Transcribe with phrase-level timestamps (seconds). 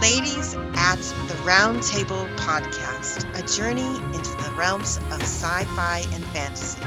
[0.00, 0.96] Ladies at
[1.28, 6.80] the Round Table Podcast, a journey into the realms of sci fi and fantasy.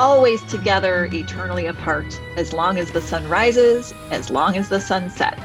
[0.00, 5.10] Always together, eternally apart, as long as the sun rises, as long as the sun
[5.10, 5.40] sets.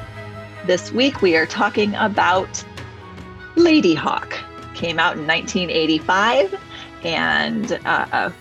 [0.65, 2.65] This week we are talking about
[3.55, 4.33] Ladyhawke.
[4.73, 6.55] Came out in 1985,
[7.03, 8.31] and uh,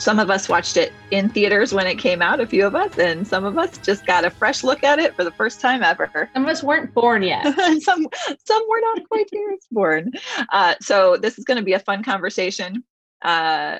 [0.00, 2.98] some of us watched it in theaters when it came out, a few of us,
[2.98, 5.82] and some of us just got a fresh look at it for the first time
[5.82, 6.30] ever.
[6.32, 7.44] Some of us weren't born yet.
[7.82, 8.06] some
[8.46, 10.10] some were not quite years born.
[10.50, 12.82] Uh, so this is going to be a fun conversation
[13.20, 13.78] uh,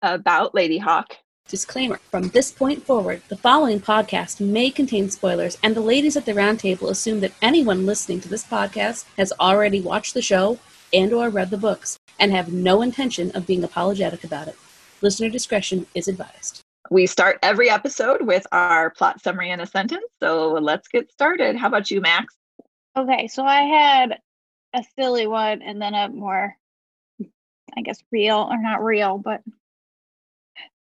[0.00, 1.12] about Ladyhawke.
[1.48, 6.24] Disclaimer From this point forward, the following podcast may contain spoilers, and the ladies at
[6.24, 10.58] the roundtable assume that anyone listening to this podcast has already watched the show
[10.94, 14.56] and or read the books and have no intention of being apologetic about it.
[15.00, 16.62] Listener discretion is advised.
[16.90, 20.06] We start every episode with our plot summary in a sentence.
[20.20, 21.56] So let's get started.
[21.56, 22.34] How about you, Max?
[22.96, 24.18] Okay, so I had
[24.74, 26.54] a silly one and then a more,
[27.76, 29.42] I guess, real or not real, but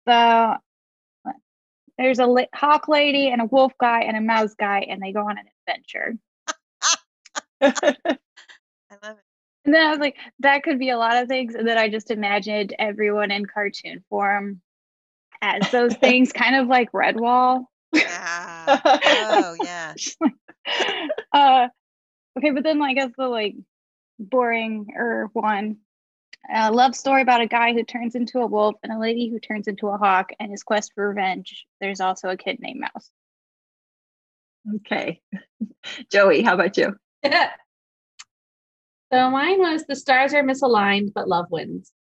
[0.06, 0.58] the
[1.96, 5.20] there's a hawk lady and a wolf guy and a mouse guy, and they go
[5.20, 6.18] on an adventure.
[9.66, 9.72] I love it.
[9.72, 11.54] And then I was like, that could be a lot of things.
[11.54, 14.60] And then I just imagined everyone in cartoon form
[15.42, 17.64] as those things, kind of like Redwall.
[17.92, 18.80] Yeah.
[19.06, 19.94] Oh, yeah.
[21.32, 21.68] uh,
[22.38, 23.54] okay, but then I guess the like
[24.18, 25.78] boring or one
[26.50, 29.38] a love story about a guy who turns into a wolf and a lady who
[29.38, 31.66] turns into a hawk and his quest for revenge.
[31.80, 33.10] There's also a kid named Mouse.
[34.76, 35.20] Okay.
[36.12, 36.96] Joey, how about you?
[39.14, 41.92] So mine was the stars are misaligned, but love wins.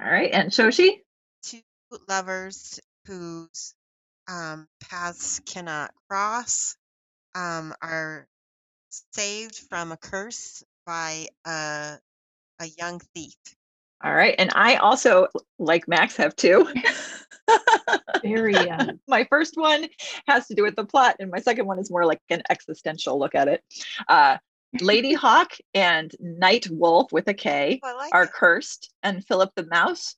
[0.00, 0.30] All right.
[0.32, 1.02] And Shoshi?
[1.42, 1.60] Two
[2.08, 3.74] lovers whose
[4.28, 6.74] um, paths cannot cross
[7.34, 8.26] um, are
[9.12, 11.98] saved from a curse by a,
[12.58, 13.36] a young thief.
[14.02, 14.34] All right.
[14.38, 15.26] And I also,
[15.58, 16.66] like Max, have two.
[18.22, 19.00] Very young.
[19.06, 19.86] my first one
[20.26, 23.18] has to do with the plot, and my second one is more like an existential
[23.18, 23.62] look at it.
[24.08, 24.38] Uh,
[24.80, 28.32] Ladyhawke and Knight Wolf with a K Oh, like are it.
[28.32, 30.16] cursed, and Philip the Mouse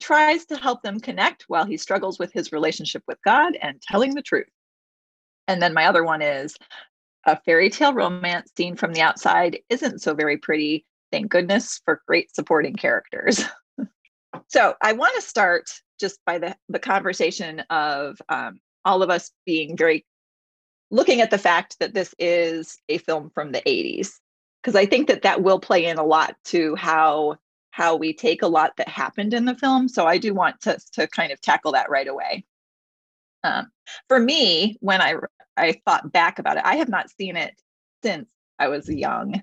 [0.00, 4.14] tries to help them connect while he struggles with his relationship with God and telling
[4.14, 4.48] the truth.
[5.48, 6.54] And then my other one is
[7.26, 10.84] a fairy tale romance seen from the outside isn't so very pretty.
[11.10, 13.44] Thank goodness for great supporting characters.
[14.48, 15.64] so I want to start
[15.98, 20.04] just by the, the conversation of um, all of us being very
[20.94, 24.12] looking at the fact that this is a film from the 80s
[24.62, 27.36] because i think that that will play in a lot to how
[27.70, 30.78] how we take a lot that happened in the film so i do want to
[30.92, 32.44] to kind of tackle that right away.
[33.42, 33.70] Um,
[34.08, 35.14] for me when i
[35.56, 37.60] i thought back about it i have not seen it
[38.02, 39.42] since i was young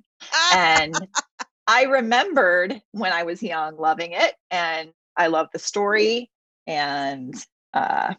[0.53, 0.95] and
[1.67, 6.31] i remembered when i was young loving it and i love the story
[6.65, 7.35] and
[7.73, 8.13] uh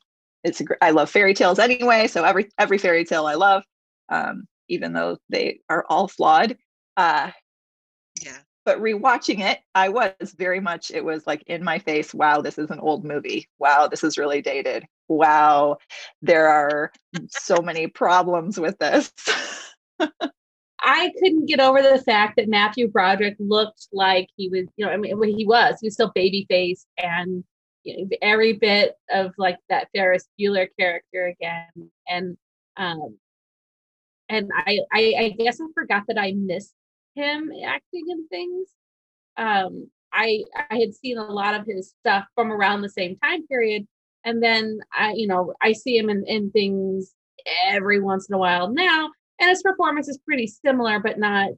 [0.45, 3.65] it's a, gr- I love fairy tales anyway, so every every fairy tale I love,
[4.09, 6.57] um, even though they are all flawed.
[6.97, 7.31] Uh,
[8.23, 8.39] yeah.
[8.65, 12.13] but rewatching it, I was very much it was like in my face.
[12.13, 13.49] Wow, this is an old movie.
[13.59, 14.85] Wow, this is really dated.
[15.09, 15.79] Wow,
[16.21, 16.93] there are
[17.29, 19.13] so many problems with this.
[20.85, 24.91] I couldn't get over the fact that Matthew Broderick looked like he was, you know,
[24.91, 27.45] I mean, he was, he was still baby faced and
[27.85, 31.91] you know, every bit of like that Ferris Bueller character again.
[32.09, 32.37] And,
[32.77, 33.19] um,
[34.29, 36.75] and I, I, I guess I forgot that I missed
[37.15, 38.69] him acting in things.
[39.37, 43.47] Um, I, I had seen a lot of his stuff from around the same time
[43.47, 43.87] period.
[44.25, 47.13] And then I, you know, I see him in, in things
[47.67, 49.11] every once in a while now
[49.43, 51.51] and his performance is pretty similar, but not.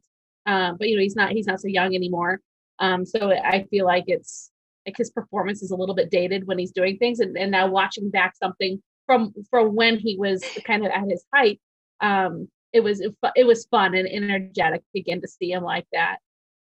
[0.47, 2.41] Um, but you know, he's not he's not so young anymore.
[2.79, 4.51] Um, so I feel like it's
[4.87, 7.67] like his performance is a little bit dated when he's doing things, and, and now
[7.69, 11.61] watching back something from from when he was kind of at his height,
[12.01, 16.19] um, it was it was fun and energetic again to see him like that.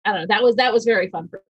[0.06, 0.28] I don't know.
[0.28, 1.38] That was that was very fun for.
[1.38, 1.42] me.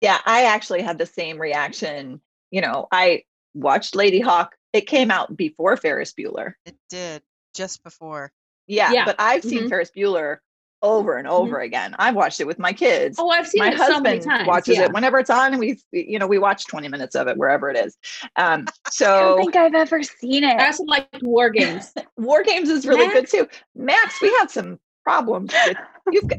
[0.00, 2.20] yeah, I actually had the same reaction.
[2.50, 3.24] You know, I
[3.54, 6.54] watched Ladyhawke It came out before Ferris Bueller.
[6.64, 7.22] It did
[7.54, 8.32] just before.
[8.66, 9.04] Yeah, Yeah.
[9.04, 9.68] but I've seen Mhm.
[9.68, 10.38] Ferris Bueller
[10.82, 11.94] over and over again.
[11.98, 13.16] I've watched it with my kids.
[13.18, 14.48] Oh, I've seen my it so many husband times.
[14.48, 14.84] watches yeah.
[14.84, 17.70] it whenever it's on, and we, you know, we watch twenty minutes of it wherever
[17.70, 17.96] it is.
[18.36, 20.58] Um, so I don't think I've ever seen it.
[20.58, 21.92] I also like war games.
[22.16, 23.48] War Games is really good too.
[23.74, 25.52] Max, we have some problems.
[25.66, 25.76] With,
[26.12, 26.38] you've got,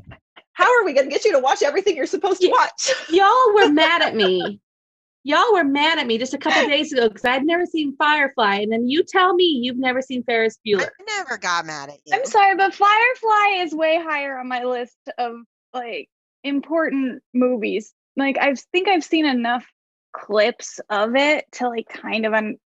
[0.54, 2.54] how are we going to get you to watch everything you're supposed to Yeah.
[2.54, 2.92] watch?
[3.10, 4.62] Y'all were mad at me
[5.24, 8.56] y'all were mad at me just a couple days ago because I'd never seen Firefly,
[8.58, 10.84] and then you tell me you've never seen Ferris Bueller.
[11.00, 12.14] I never got mad at you.
[12.14, 15.36] I'm sorry, but Firefly is way higher on my list of
[15.74, 16.10] like
[16.44, 17.94] important movies.
[18.18, 19.66] Like I think I've seen enough
[20.14, 22.58] clips of it to like kind of un-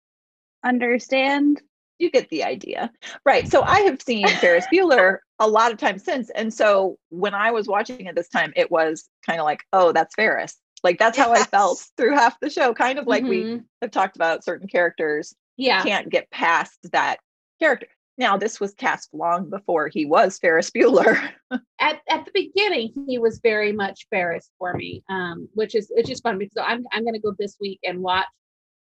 [0.65, 1.61] understand.
[1.99, 2.91] you get the idea.
[3.25, 3.49] Right.
[3.49, 6.29] So I have seen Ferris Bueller a lot of times since.
[6.31, 9.93] And so when I was watching it this time, it was kind of like, oh,
[9.93, 10.57] that's Ferris.
[10.83, 12.75] Like that's how I felt through half the show.
[12.75, 13.65] Kind of like we Mhm.
[13.83, 17.19] have talked about certain characters yeah, can't get past that
[17.61, 17.87] character.
[18.19, 21.31] Now, this was cast long before he was Ferris Bueller.
[21.79, 26.09] at, at the beginning he was very much Ferris for me, um, which is it's
[26.09, 28.27] just fun because I'm I'm gonna go this week and watch.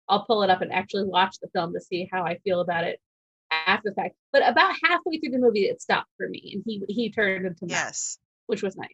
[0.08, 2.84] I'll pull it up and actually watch the film to see how I feel about
[2.84, 3.00] it
[3.52, 4.16] after the fact.
[4.34, 7.66] But about halfway through the movie, it stopped for me, and he he turned into
[7.68, 8.18] Max, yes.
[8.48, 8.90] which was nice.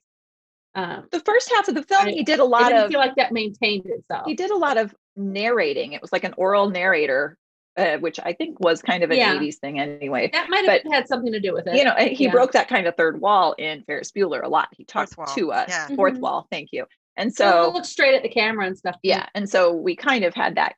[0.76, 3.00] Um, the first half of the film, I- he did a lot didn't of feel
[3.00, 4.26] like that maintained itself.
[4.28, 5.94] he did a lot of narrating.
[5.94, 7.38] It was like an oral narrator,
[7.78, 9.34] uh, which I think was kind of an Yeah.
[9.36, 10.30] 80s thing anyway.
[10.34, 11.76] That might have but, had something to do with it.
[11.76, 12.32] You know, he Yeah.
[12.32, 14.68] broke that kind of third wall in Ferris Bueller a lot.
[14.76, 15.88] He talked Fourth wall, to us, yeah.
[15.96, 16.20] fourth Mhm.
[16.20, 16.48] wall.
[16.52, 16.86] Thank you.
[17.18, 18.98] And so so, look straight at the camera and stuff.
[19.02, 20.76] yeah, and so we kind of had that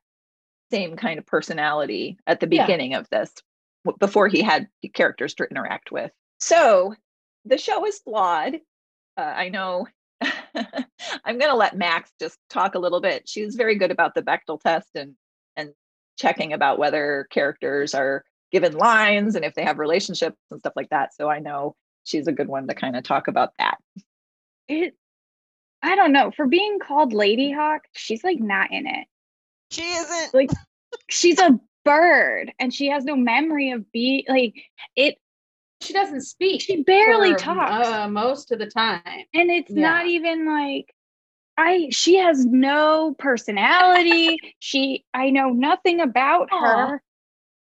[0.71, 2.63] same kind of personality at the Yeah.
[2.65, 3.33] beginning of this
[3.99, 6.11] before he had characters to interact with.
[6.39, 6.93] So
[7.45, 8.59] the show is flawed.
[9.17, 9.87] Uh, I know.
[10.21, 13.27] I'm going to let Max just talk a little bit.
[13.27, 15.15] She's very good about the Bechdel test and
[15.55, 15.73] and
[16.17, 20.89] checking about whether characters are given lines and if they have relationships and stuff like
[20.89, 21.13] that.
[21.13, 23.77] So I know she's a good one to kind of talk about that.
[24.67, 24.95] It
[25.81, 26.31] I don't know.
[26.31, 29.07] For being called Ladyhawke, she's like not in it.
[29.71, 30.33] She isn't.
[30.33, 30.49] Like
[31.09, 34.55] she's a bird and she has no memory of being like
[34.95, 35.17] it
[35.81, 36.61] she doesn't speak.
[36.61, 37.87] she barely for, talks.
[37.87, 39.01] uh, most of the time.
[39.33, 40.93] and it's not even like
[41.57, 44.37] I she has no personality.
[44.59, 46.61] she I know nothing about Aw.
[46.61, 47.01] her.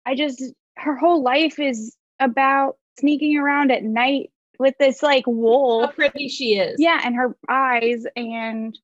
[0.07, 0.43] I just
[0.77, 5.87] her whole life is about sneaking around at night with this like wool.
[5.87, 6.77] How pretty she is.
[6.79, 8.79] Yeah, and her eyes and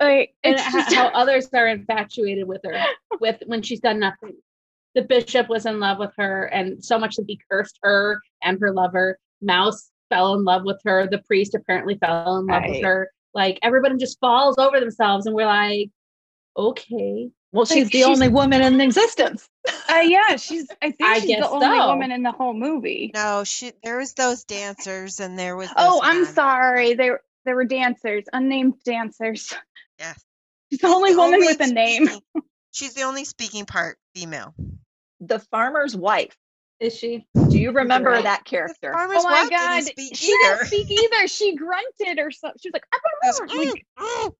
[0.00, 2.84] like and it's just, how others are infatuated with her
[3.20, 4.34] with when she's done nothing.
[4.94, 8.58] The bishop was in love with her, and so much that he cursed her and
[8.60, 9.18] her lover.
[9.42, 11.06] Mouse fell in love with her.
[11.10, 13.10] The priest apparently fell in love with her.
[13.34, 15.90] Like everybody just falls over themselves, and we're like,
[16.56, 19.48] okay, Well, she's Like, the she's- only woman in existence.
[19.90, 21.86] uh, yeah, she's I think I she's guess the only so.
[21.88, 23.10] woman in the whole movie.
[23.14, 23.72] No, she.
[23.82, 25.68] There was those dancers, and there was.
[25.76, 26.32] Oh, this I'm man.
[26.34, 26.94] sorry.
[26.94, 29.52] There there were dancers, unnamed dancers.
[29.98, 30.22] Yes.
[30.70, 32.08] She's the only The woman only with a name.
[32.72, 34.54] She's the only speaking part female.
[35.26, 36.36] The farmer's wife.
[36.80, 37.26] is she?
[37.34, 38.24] Do you remember right.
[38.24, 38.92] that The character?
[38.92, 40.54] farmer's Oh my wife god, didn't speak she either.
[40.56, 41.28] didn't speak either.
[41.28, 42.58] She grunted or something.
[42.62, 44.34] She was like, She "Ah, goes, like, "Mm, mm,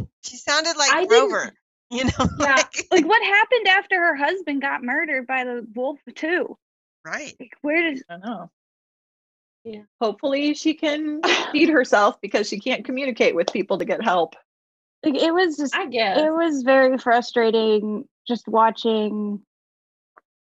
[0.00, 1.52] mm." She sounded like I didn't- Grover.
[1.90, 2.54] You know, Yeah.
[2.56, 6.58] like, like what happened after her husband got murdered by the wolf too?
[7.04, 7.34] right.
[7.40, 8.50] Like where did I don't know.
[9.64, 9.82] Yeah.
[10.00, 11.22] Hopefully she can
[11.52, 14.36] feed herself because she can't communicate with people to get help.
[15.02, 16.18] like it was just I guess.
[16.18, 19.40] it was very frustrating just watching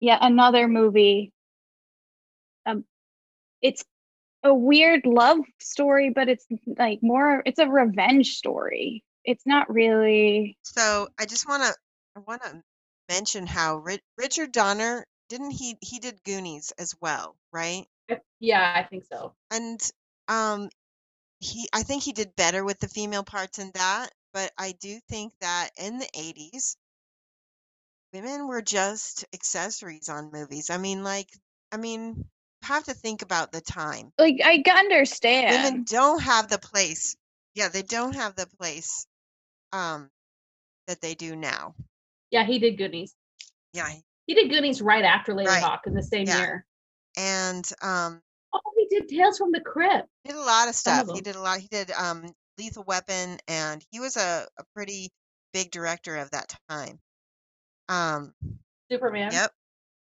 [0.04, 1.32] yet another movie.
[2.66, 2.84] Um
[3.62, 3.84] it's
[4.44, 6.46] a weird love story, but it's
[6.78, 9.04] like more it's a revenge story.
[9.24, 11.74] It's not really So I just want to
[12.16, 12.62] I want to
[13.08, 17.86] mention how Ri- Richard Donner didn't he he did Goonies as well, right?
[18.40, 19.34] yeah, I think so.
[19.50, 19.80] And
[20.28, 20.70] um
[21.40, 25.00] he I think he did better with the female parts in that, but I do
[25.08, 26.76] think that in the 80s
[28.14, 30.70] women were just accessories on movies.
[30.70, 31.28] I mean like
[31.72, 32.24] I mean you
[32.68, 34.12] have to think about the time.
[34.18, 34.88] like I can
[35.50, 37.16] Women don't have the place.
[37.54, 39.06] Yeah, they don't have the place
[39.72, 40.08] um
[40.86, 41.74] that they do now.
[42.30, 43.14] Yeah, he did Goonies.
[43.72, 43.90] Yeah,
[44.26, 45.62] He did Goonies right after Lady Right.
[45.62, 46.38] Hawk in the same Yeah.
[46.38, 46.66] year.
[47.16, 48.20] and um
[48.52, 50.08] Oh, he did Tales from the Crypt.
[50.22, 51.16] He did a lot of Some of stuff.
[51.16, 51.58] He did a lot.
[51.58, 55.10] He did um, Lethal Weapon, and he was a, a pretty
[55.52, 57.00] big director of that time.
[57.88, 58.34] Um,
[58.90, 59.32] Superman.
[59.32, 59.52] yep.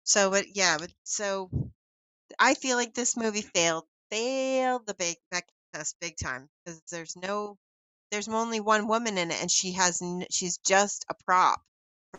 [0.04, 1.50] So, but yeah, but so
[2.40, 5.44] I feel like this movie failed failed the big Bechdel
[5.74, 7.58] test big time because there's no
[8.12, 11.62] there's only one woman in it, and she has n- she's just a prop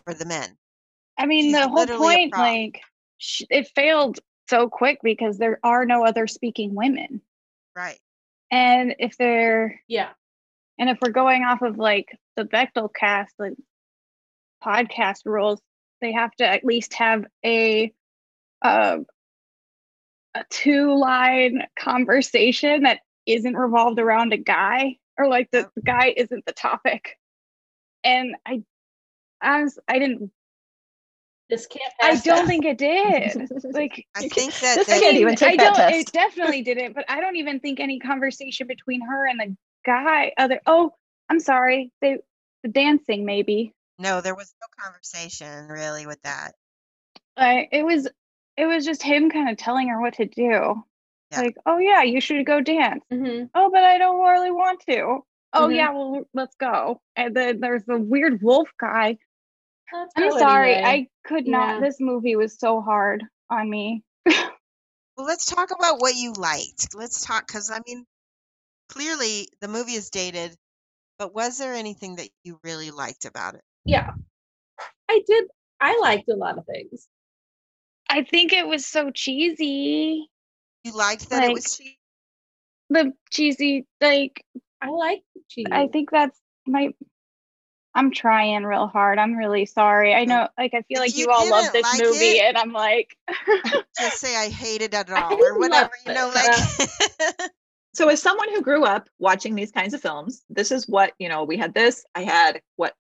[0.05, 0.57] for the men.
[1.19, 2.45] I mean, She's the whole literally a point, prop.
[2.47, 2.81] like,
[3.19, 7.21] sh- it failed so quick because there are no other speaking women.
[7.77, 7.99] Right.
[8.51, 10.11] And if they're, Yeah.
[10.79, 13.55] and if we're going off of like the Bechdel cast, like
[14.65, 15.61] podcast rules,
[16.01, 17.93] they have to at least have a,
[18.63, 18.99] uh,
[20.35, 26.15] a two line conversation that isn't revolved around a guy or like the, the guy
[26.17, 27.19] isn't the topic.
[28.05, 28.63] And I
[29.43, 30.31] I was I didn't
[31.51, 32.47] This can't I don't that.
[32.47, 33.49] think it did.
[33.75, 35.91] Like I think that this can't even take I that don't.
[35.91, 35.97] test.
[36.09, 36.95] It definitely didn't.
[36.95, 40.33] But I don't even think any conversation between her and the guy.
[40.39, 40.61] Other.
[40.67, 40.93] Oh,
[41.29, 41.93] I'm sorry.
[42.01, 42.19] They
[42.63, 43.75] the dancing maybe.
[44.01, 46.53] No, there was no conversation really with that.
[47.37, 48.09] I it was
[48.57, 50.83] it was just him kind of telling her what to do.
[51.31, 51.41] Yeah.
[51.41, 53.05] Like, oh yeah, you should go dance.
[53.13, 53.51] Mhm.
[53.55, 55.25] Oh, but I don't really want to.
[55.53, 55.77] Oh Mhm.
[55.77, 57.01] yeah, well let's go.
[57.17, 59.19] And then there's the weird wolf guy.
[59.93, 61.09] Let's I'm sorry, anyway.
[61.25, 61.53] I could Yeah.
[61.53, 61.81] not.
[61.81, 64.03] This movie was so hard on me.
[65.17, 66.95] Well, let's talk about what you liked.
[66.95, 68.07] Let's talk because I mean,
[68.89, 70.57] clearly the movie is dated,
[71.19, 73.63] but was there anything that you really liked about it?
[73.85, 74.11] Yeah,
[75.09, 75.45] I did.
[75.81, 77.09] I liked a lot of things.
[78.09, 80.29] I think it was so cheesy.
[80.85, 81.97] You liked that it was cheap.
[82.91, 84.45] The cheesy, like
[84.81, 85.67] I like cheese.
[85.71, 86.93] I think that's my.
[87.95, 89.19] I'm trying real hard.
[89.19, 90.15] I'm really sorry.
[90.15, 92.45] I know, like, I feel If like you you all love this like movie, it-
[92.45, 93.17] and I'm like,
[93.99, 95.91] Just say I hated it I all or whatever.
[96.07, 96.35] You know, it.
[96.35, 96.49] like
[97.41, 97.49] uh
[97.95, 101.29] So as someone who grew up watching these kinds of films, this is what, you
[101.29, 102.95] know, we had this, I had what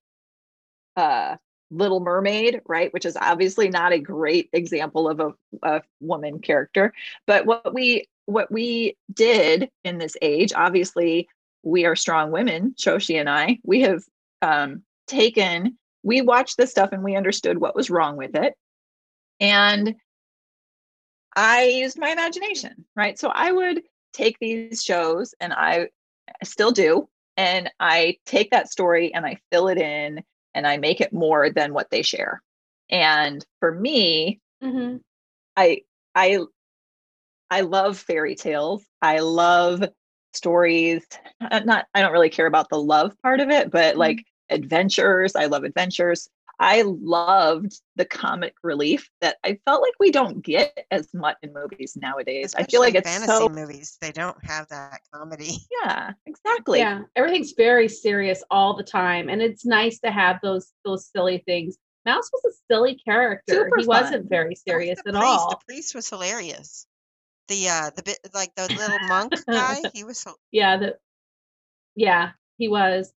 [1.00, 1.36] uh
[1.72, 6.92] Little Mermaid, right, which is obviously not a great example of a, a woman character,
[7.26, 11.28] but what we what we did in this age, obviously
[11.62, 14.02] we are strong women, Shoshi and I, we have
[14.42, 18.54] um taken we watched this stuff and we understood what was wrong with it.
[19.38, 19.96] And
[21.36, 23.18] I used my imagination, right?
[23.18, 25.88] So I would take these shows and I
[26.42, 30.22] still do and I take that story and I fill it in
[30.54, 32.42] and I make it more than what they share.
[32.90, 34.96] And for me, hmm
[35.56, 35.82] I
[36.14, 36.40] I
[37.50, 38.84] I love fairy tales.
[39.02, 39.82] I love
[40.32, 41.06] stories.
[41.40, 45.34] uh, Not I don't really care about the love part of it, but like adventures.
[45.36, 46.28] I love adventures.
[46.62, 51.54] I loved the comic relief that I felt like we don't get as much in
[51.54, 52.54] movies nowadays.
[52.54, 53.98] I feel like especially it's fantasy so movies.
[54.02, 55.52] They don't have that comedy.
[55.82, 56.80] yeah, exactly.
[56.80, 61.42] Yeah, everything's very serious all the time, and it's nice to have those those silly
[61.46, 61.78] things.
[62.04, 63.54] Mouse was a silly character.
[63.54, 64.02] Super he fun.
[64.02, 65.24] wasn't very So was serious the at priest.
[65.24, 65.50] all.
[65.50, 66.86] The priest was hilarious.
[67.48, 70.98] The uh the bit like the little monk guy, he was so Yeah, the
[71.96, 73.12] yeah, he was.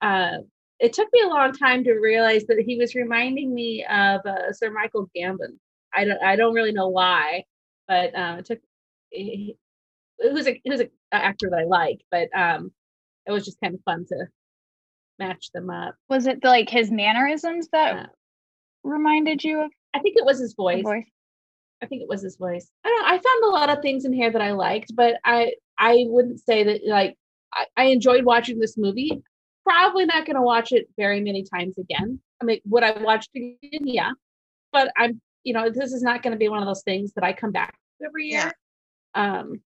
[0.00, 0.38] Uh,
[0.84, 4.52] it took me a long time to realize that he was reminding me of uh,
[4.52, 5.58] Sir Michael Gambon.
[5.94, 7.44] I don't I don't really know why,
[7.88, 8.58] but um, it took.
[9.10, 9.56] He,
[10.18, 12.72] it was a it was a a actor that I like, but um,
[13.26, 14.26] it was just kind of fun to
[15.18, 15.94] match them up.
[16.08, 18.06] was it like his mannerisms that Uh,
[18.82, 20.82] reminded you of I think it was his voice.
[20.82, 21.06] voice?
[21.82, 22.68] I think it was his voice.
[22.84, 23.04] I don't.
[23.06, 26.40] I found a lot of things in here that I liked, but I I wouldn't
[26.40, 27.16] say that like
[27.52, 29.22] I, I enjoyed watching this movie.
[29.64, 32.20] Probably not going to watch it very many times again.
[32.40, 33.86] I mean, would I watch it again?
[33.86, 34.10] Yeah,
[34.72, 37.24] but I'm you know this is not going to be one of those things that
[37.24, 38.52] I come back every year.
[39.14, 39.60] Um,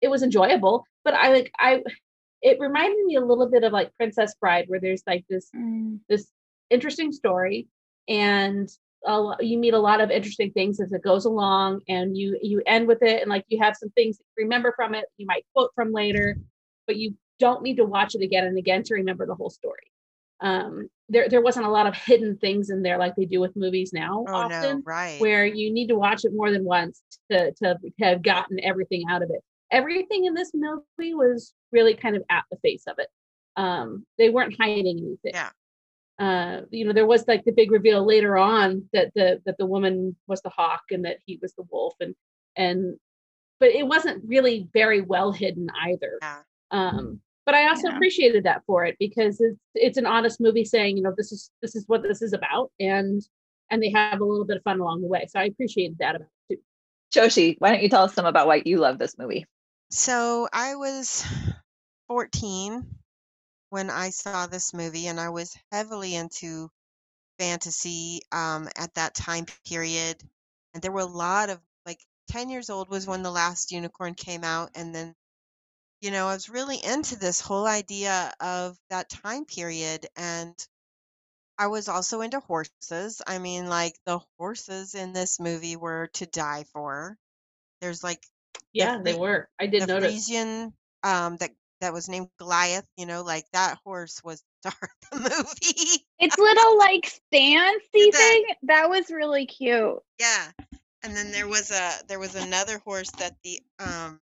[0.00, 1.82] it was enjoyable, but I like I.
[2.42, 6.00] It reminded me a little bit of like Princess Bride, where there's like this Mm,
[6.08, 6.28] this
[6.70, 7.68] interesting story
[8.08, 8.68] and
[9.06, 12.62] lo- you meet a lot of interesting things as it goes along and you you
[12.66, 15.44] end with it and like you have some things to remember from it you might
[15.54, 16.36] quote from later
[16.86, 19.90] but you don't need to watch it again and again to remember the whole story
[20.40, 23.54] um there there wasn't a lot of hidden things in there like they do with
[23.54, 25.20] movies now oh often no, right.
[25.20, 29.22] where you need to watch it more than once to to have gotten everything out
[29.22, 29.42] of it.
[29.70, 33.08] Everything in this movie was really kind of at the face of it.
[33.56, 35.16] Um, they weren't hiding anything.
[35.24, 35.50] Yeah.
[36.18, 39.66] Uh, you know, there was like the big reveal later on that the that the
[39.66, 42.14] woman was the hawk and that he was the wolf, and
[42.56, 42.96] and
[43.58, 46.18] but it wasn't really very well hidden either.
[46.22, 46.40] Yeah.
[46.74, 47.96] Um, but I also Yeah.
[47.96, 51.50] appreciated that for it because it's it's an honest movie saying, you know, this is
[51.62, 53.22] this is what this is about, and
[53.70, 55.26] and they have a little bit of fun along the way.
[55.28, 57.20] So I appreciated that about it too.
[57.20, 59.46] Shoshi, why don't you tell us some about why you love this movie?
[59.90, 61.24] So I was
[62.08, 62.84] 14
[63.70, 66.70] when I saw this movie, and I was heavily into
[67.38, 70.16] fantasy um, at that time period.
[70.72, 74.14] And there were a lot of like 10 years old was when the last unicorn
[74.14, 75.14] came out, and then
[76.04, 80.54] you know I was really into this whole idea of that time period, and
[81.58, 83.22] I was also into horses.
[83.26, 87.16] I mean, like the horses in this movie were to die for.
[87.80, 88.22] There's like
[88.74, 89.48] Yeah, they were.
[89.58, 90.26] I did the notice.
[90.26, 94.90] Frisian um that that was named Goliath, you know, like that horse was the star
[95.12, 96.04] of the movie.
[96.20, 99.98] Its little like The- thing that was really cute.
[100.20, 100.50] yeah.
[101.02, 104.20] And then there was a there was another horse that the um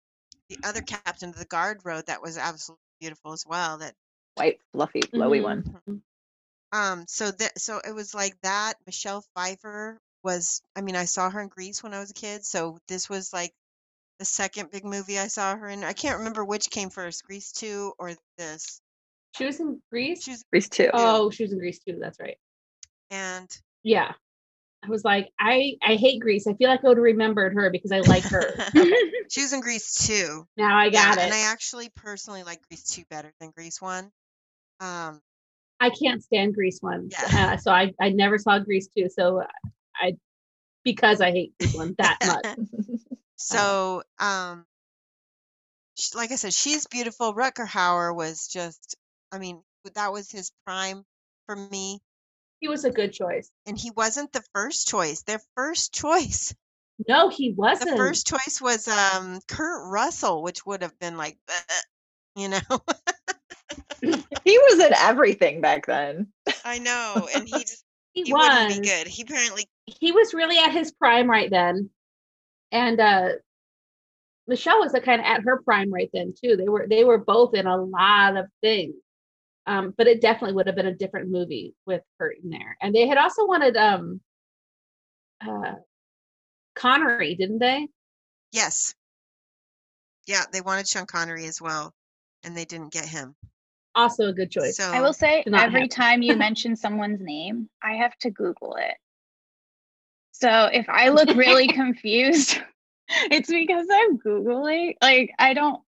[0.49, 3.77] the other captain of the guard rode that was absolutely beautiful as well.
[3.79, 3.93] That
[4.35, 5.43] White, fluffy, flowy Mhm.
[5.43, 6.01] one.
[6.71, 8.73] Um, so that so it was like that.
[8.85, 10.61] Michelle Pfeiffer was.
[10.75, 12.45] I mean, I saw her in Grease when I was a kid.
[12.45, 13.53] So this was like
[14.19, 15.83] the second big movie I saw her in.
[15.83, 18.81] I can't remember which came first, Grease two or this.
[19.37, 20.23] She was in Grease.
[20.23, 20.89] She was, Grease too.
[20.93, 21.97] oh, she was in Grease two.
[21.99, 22.37] That's right.
[23.09, 23.49] and
[23.83, 24.13] Yeah.
[24.85, 26.47] I was like, I I hate Grease.
[26.47, 28.41] I feel like I would have remembered her because I like her.
[29.29, 30.45] she was in Grease too.
[30.57, 31.25] now I got yeah, it.
[31.25, 34.11] And I actually personally like Grease two better than Grease one.
[34.79, 35.21] Um,
[35.79, 37.09] I can't stand Grease one.
[37.11, 37.53] Yeah.
[37.53, 39.09] Uh, so I I never saw Grease two.
[39.09, 39.43] So
[39.95, 40.17] I
[40.83, 42.17] because I hate Grease one that
[42.57, 42.99] much.
[43.35, 44.65] so um,
[45.97, 47.33] sh- like I said, she's beautiful.
[47.33, 48.95] Rutger Hauer was just.
[49.31, 49.61] I mean,
[49.95, 51.03] that was his prime
[51.47, 51.99] for me.
[52.65, 53.51] He was a good choice.
[53.67, 55.21] and he wasn't the first choice.
[55.21, 56.51] Their first choice,
[57.07, 57.91] No, he wasn't.
[57.91, 61.37] the first choice was um Kurt Russell, which would have been like,
[62.35, 62.59] you know.
[64.01, 66.29] he was in everything back then.
[66.63, 68.41] I know, and he just he, he was.
[68.49, 69.05] wouldn't be good.
[69.05, 71.91] He apparently He was really at his prime right then,
[72.71, 73.29] and uh
[74.47, 76.57] Michelle was kind of at her prime right then too.
[76.57, 78.95] They were they were both in a lot of things.
[79.67, 82.77] Um, but it definitely would have been a different movie with Kurt in there.
[82.81, 84.21] And they had also wanted um
[85.45, 85.73] uh
[86.75, 87.87] Connery, didn't they?
[88.51, 88.93] yes,
[90.27, 91.93] yeah, they wanted Sean Connery as well,
[92.43, 93.35] and they didn't get him.
[93.95, 94.77] Also a good choice.
[94.77, 95.89] So I will say every happen.
[95.89, 98.95] time you mention someone's name, I have to Google it.
[100.31, 102.59] So if I look really confused,
[103.31, 104.95] it's because I'm Googling.
[105.01, 105.81] Like, I don't,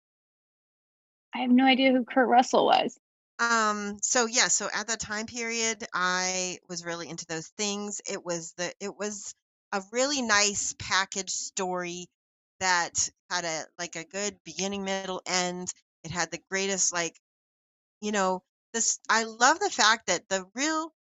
[1.34, 2.98] I have no idea who Kurt Russell was.
[3.39, 8.01] Um so yeah so at that time period i was really into those things.
[8.10, 9.34] It was the it was
[9.74, 12.08] a really nice package story
[12.60, 15.72] that had a like a good beginning middle end.
[16.04, 17.20] It had the greatest like
[18.01, 20.94] you know this i love the fact that the real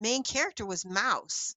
[0.00, 1.54] main character was mouse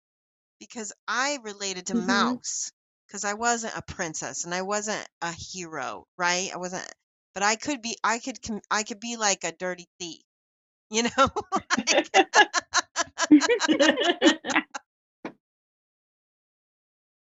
[0.59, 1.95] because i related to Mhm.
[1.95, 2.71] mouse
[3.07, 6.51] because i wasn't a princess and i wasn't a hero right?
[6.53, 6.87] I wasn't
[7.35, 10.22] but i could be i could com- i could be like a dirty thief
[10.93, 11.27] you know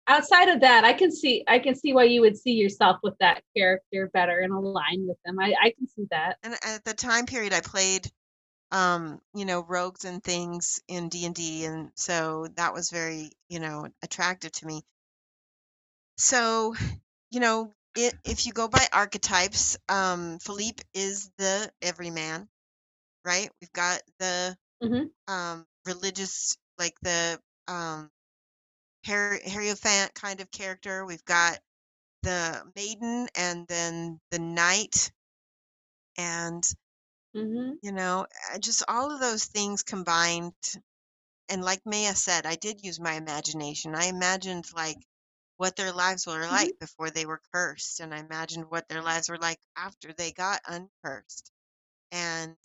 [0.09, 3.13] Outside of that, I can see I can see why you would see yourself with
[3.19, 5.39] that character better and align with them.
[5.39, 6.37] I, I can see that.
[6.41, 8.09] and at the time period i played
[8.71, 13.87] um you know rogues and things in d&d and so that was very you know
[14.01, 14.81] attractive to me
[16.17, 16.73] so
[17.31, 22.47] you know it, if you go by archetypes um philippe is the everyman
[23.29, 23.51] right?
[23.61, 25.09] We've got the Mhm.
[25.27, 28.09] um religious like the um
[29.05, 31.05] Harry Hierophant kind of character.
[31.05, 31.59] We've got
[32.23, 35.11] the maiden and then the knight
[36.17, 36.63] and
[37.33, 40.53] hmm you know uh, just all of those things combined
[41.49, 43.95] and like maya said i did use my imagination.
[43.95, 44.99] I imagined like
[45.57, 49.29] what their lives were like before they were cursed and i imagined what their lives
[49.29, 51.51] were like after they got uncursed.
[52.11, 52.57] And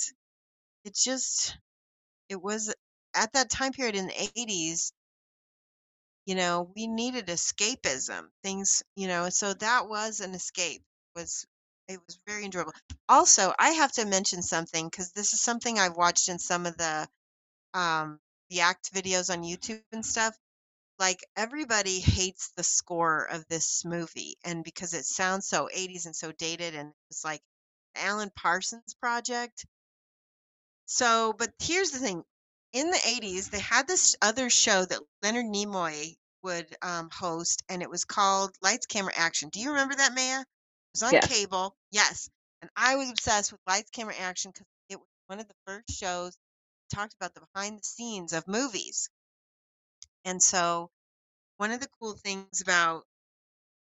[0.85, 1.57] it just
[2.29, 2.75] it was
[3.15, 4.93] at that time period in the 80s
[6.27, 10.83] you know we needed escapism things you know so that was an escape
[11.15, 11.47] was
[11.87, 12.73] it was very enjoyable.
[13.09, 16.77] Also i have to mention something because this is something i've watched in some of
[16.79, 17.09] the
[17.75, 18.19] um
[18.51, 20.37] the act videos on youtube and stuff
[20.99, 26.17] like everybody hates the score of this movie and because it sounds so 80s and
[26.17, 27.41] so dated and it's like
[27.97, 29.67] alan parsons project
[30.87, 32.25] so but here's the thing
[32.73, 37.83] in the 80s they had this other show that leonard nimoy would um, host and
[37.83, 39.49] it was called lights camera action.
[39.51, 40.41] Do you remember that maya?
[40.43, 40.47] It
[40.95, 41.21] was on Yes.
[41.21, 42.29] cable yes
[42.63, 45.91] and i was obsessed with lights camera action because it was one of the first
[45.91, 46.33] shows
[46.91, 49.11] that talked about the behind the scenes of movies.
[50.25, 50.91] And so
[51.59, 53.07] one of the cool things about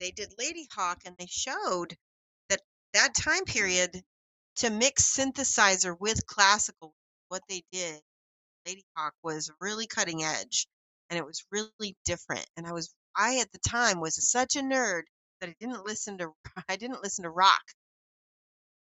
[0.00, 1.96] they did Ladyhawke and they showed
[2.50, 2.62] that
[2.94, 4.04] that time period
[4.56, 6.94] to mix synthesizer with classical
[7.28, 8.00] what they did
[8.66, 10.66] lady hawk was really cutting edge
[11.10, 14.60] and it was really different and i was i at the time was such a
[14.60, 15.02] nerd
[15.40, 16.30] that i didn't listen to
[16.68, 17.62] i didn't listen to rock.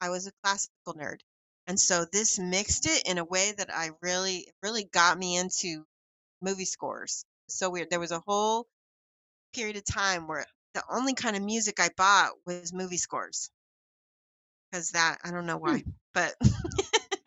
[0.01, 1.19] I was a classical nerd
[1.67, 5.85] and so this mixed it in a way that i really really got me into
[6.41, 7.25] movie scores.
[7.49, 8.67] So weird there was a whole
[9.55, 13.51] period of time where the only kind of music i bought was movie scores
[14.73, 16.35] because that i don't know why but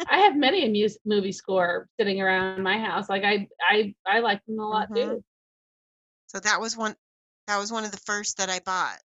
[0.09, 3.09] I have many a mus- movie score sitting around my house.
[3.09, 4.95] Like I I I like them a lot Mhm.
[4.95, 5.23] too.
[6.27, 6.95] So that was one
[7.47, 8.99] that was one of the first that I bought.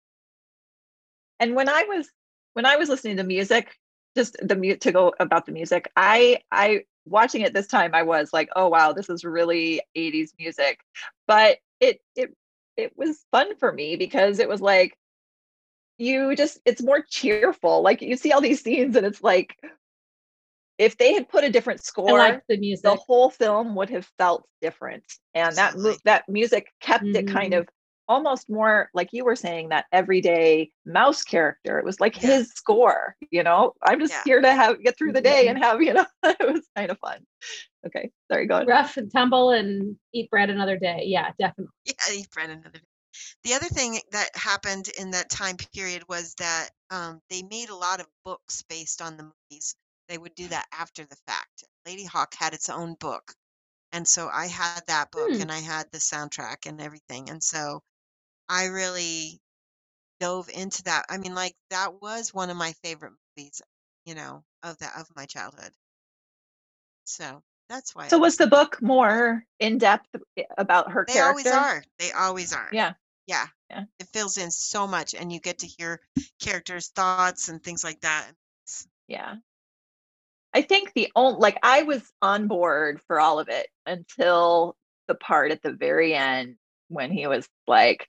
[1.40, 2.10] And when I was
[2.54, 3.78] when I was listening to music,
[4.16, 8.04] just the mu- to go about the music, I I watching it this time, I
[8.04, 10.80] was like, oh wow, this is really 80s music.
[11.28, 12.34] But it it
[12.78, 14.98] it was fun for me because it was like
[16.00, 17.84] you just it's more cheerful.
[17.84, 19.56] Like you see all these scenes and it's like
[20.78, 22.84] if they had put a different score, like the music.
[22.84, 25.04] the whole film would have felt different.
[25.34, 27.60] And that mu- that music kept it kind Mhm.
[27.60, 27.70] of
[28.08, 31.78] almost more like you were saying that everyday mouse character.
[31.78, 32.30] It was like Yeah.
[32.38, 33.74] his score, you know.
[33.84, 34.22] I'm just Yeah.
[34.24, 35.50] here to have get through the day Mhm.
[35.52, 37.26] and have, you know, it was kind of fun.
[37.86, 38.66] Okay, sorry, go on.
[38.68, 41.04] Rough and tumble and eat bread another day.
[41.06, 41.74] Yeah, definitely.
[41.86, 42.86] Yeah, eat bread another day.
[43.44, 47.70] The other thing that happened in that time period was that um, they made a
[47.76, 49.76] lot of books based on the movies.
[50.08, 51.64] They would do that after the fact.
[51.88, 53.34] Ladyhawke had its own book.
[53.92, 55.42] And so I had that book Hmm.
[55.42, 57.30] and I had the soundtrack and everything.
[57.30, 57.82] And so
[58.50, 59.42] I really
[60.20, 61.06] dove into that.
[61.10, 63.62] I mean, like that was one of my favorite movies,
[64.06, 65.72] you know, of that of my childhood.
[67.06, 70.08] So that's why So was the book more in depth
[70.58, 71.44] about her they character?
[71.44, 71.84] They always are.
[72.00, 72.70] They always are.
[72.74, 72.94] Yeah.
[73.30, 73.46] Yeah.
[73.70, 73.84] Yeah.
[74.00, 76.02] It fills in so much and you get to hear
[76.42, 78.26] characters' thoughts and things like that.
[79.08, 79.36] Yeah.
[80.52, 84.76] I think the only like I was on board for all of it until
[85.08, 86.56] the part at the very end
[86.88, 88.08] when he was like,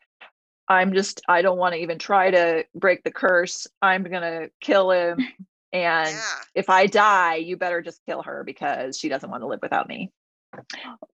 [0.69, 3.67] I'm just I don't want to even try to break the curse.
[3.83, 5.19] I'm gonna kill him.
[5.73, 6.39] And Yeah.
[6.57, 9.87] if I die, you better just kill her because she doesn't want to live without
[9.89, 10.11] me.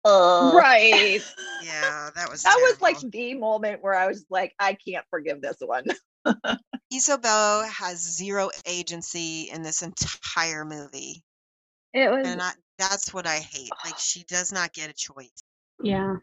[0.05, 1.21] Uh, Right.
[1.65, 2.11] Yeah.
[2.15, 5.57] That was That was like the moment where I was like, I can't forgive this
[5.61, 5.85] one.
[6.93, 11.23] Isabel has zero agency in this entire movie.
[11.93, 13.71] It was And I, that's what I hate.
[13.85, 15.33] Like she does not get a choice.
[15.83, 16.17] Yeah.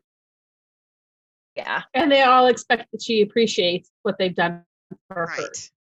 [1.55, 1.81] Yeah.
[1.93, 4.63] And they all expect that she appreciates what they've done
[5.09, 5.49] for her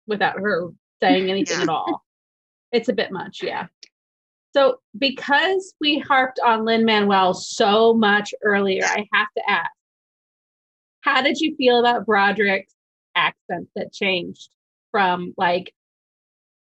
[0.06, 0.68] without her
[1.02, 1.62] saying anything Yeah.
[1.64, 2.04] at all.
[2.70, 3.66] It's a bit much, yeah.
[4.54, 9.70] So because we harped on Lin-Manuel so much earlier, I have to ask,
[11.00, 12.74] how did you feel about Broderick's
[13.14, 14.48] accent that changed
[14.90, 15.72] from like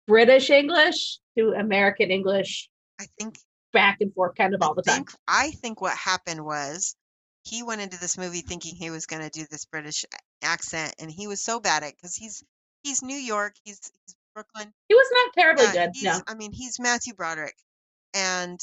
[0.07, 3.37] British English to American English I think
[3.73, 5.05] back and forth kind of all the I time?
[5.05, 6.95] think I think what happened was
[7.43, 10.05] he went into this movie thinking he was going to do this British
[10.43, 12.43] accent, and he was so bad at it because he's
[12.83, 14.71] he's New York, he's, he's Brooklyn.
[14.87, 16.03] He was not terribly Yeah, good.
[16.03, 16.21] No.
[16.27, 17.55] I mean, he's Matthew Broderick,
[18.13, 18.59] and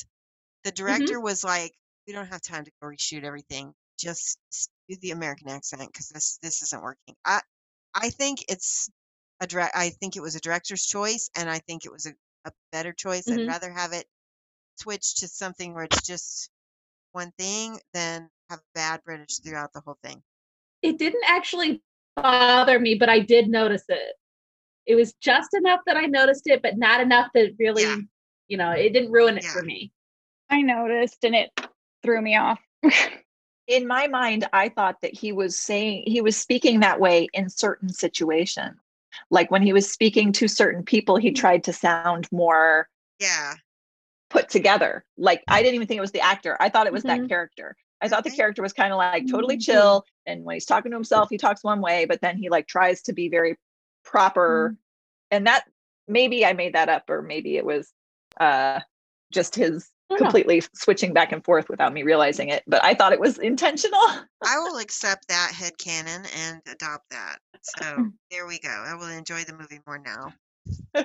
[0.64, 1.74] the director was like,
[2.06, 3.74] "We don't have time to go reshoot everything.
[3.98, 7.42] Just s- do the American accent because this this isn't working." I
[7.94, 8.90] I think it's
[9.40, 9.76] a direct.
[9.76, 12.14] I think it was a director's choice, and I think it was a,
[12.46, 13.30] a better choice.
[13.30, 13.46] I'd Mhm.
[13.46, 14.06] rather have it
[14.76, 16.50] switch to something where it's just
[17.12, 20.22] one thing than have bad British throughout the whole thing.
[20.82, 21.82] it didn't actually
[22.16, 24.14] bother me, but I did notice it.
[24.86, 27.96] It was just enough that I noticed it, but not enough that really, Yeah.
[28.48, 29.52] You know, it didn't ruin it Yeah.
[29.52, 29.92] for me.
[30.50, 31.50] I noticed and it
[32.02, 32.60] threw me off.
[33.66, 37.50] in my mind, I thought that he was saying he was speaking that way in
[37.50, 38.76] certain situations.
[39.30, 42.88] Like when he was speaking to certain people, he tried to sound more
[43.20, 43.54] Yeah,
[44.30, 45.04] put together.
[45.16, 46.56] Like I didn't even think it was the actor.
[46.60, 47.28] I thought it was that Mhm.
[47.28, 47.76] character.
[48.00, 49.62] I thought the character was kind of like totally Mhm.
[49.64, 50.06] chill.
[50.26, 53.02] And when he's talking to himself, he talks one way, but then he like tries
[53.02, 53.56] to be very
[54.04, 54.76] proper.
[55.30, 55.64] And that
[56.06, 57.92] maybe I made that up, or maybe it was
[58.40, 58.80] uh
[59.32, 60.26] just his don't know.
[60.26, 62.62] completely switching back and forth without me realizing it.
[62.66, 64.00] But I thought it was intentional.
[64.00, 64.24] I
[64.58, 67.38] will accept that head canon and adopt that.
[67.62, 68.70] So there we go.
[68.70, 70.32] I will enjoy the movie more now.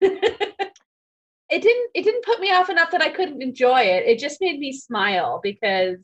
[0.00, 4.04] it didn't it didn't put me off enough that I couldn't enjoy it.
[4.06, 5.98] It just made me smile because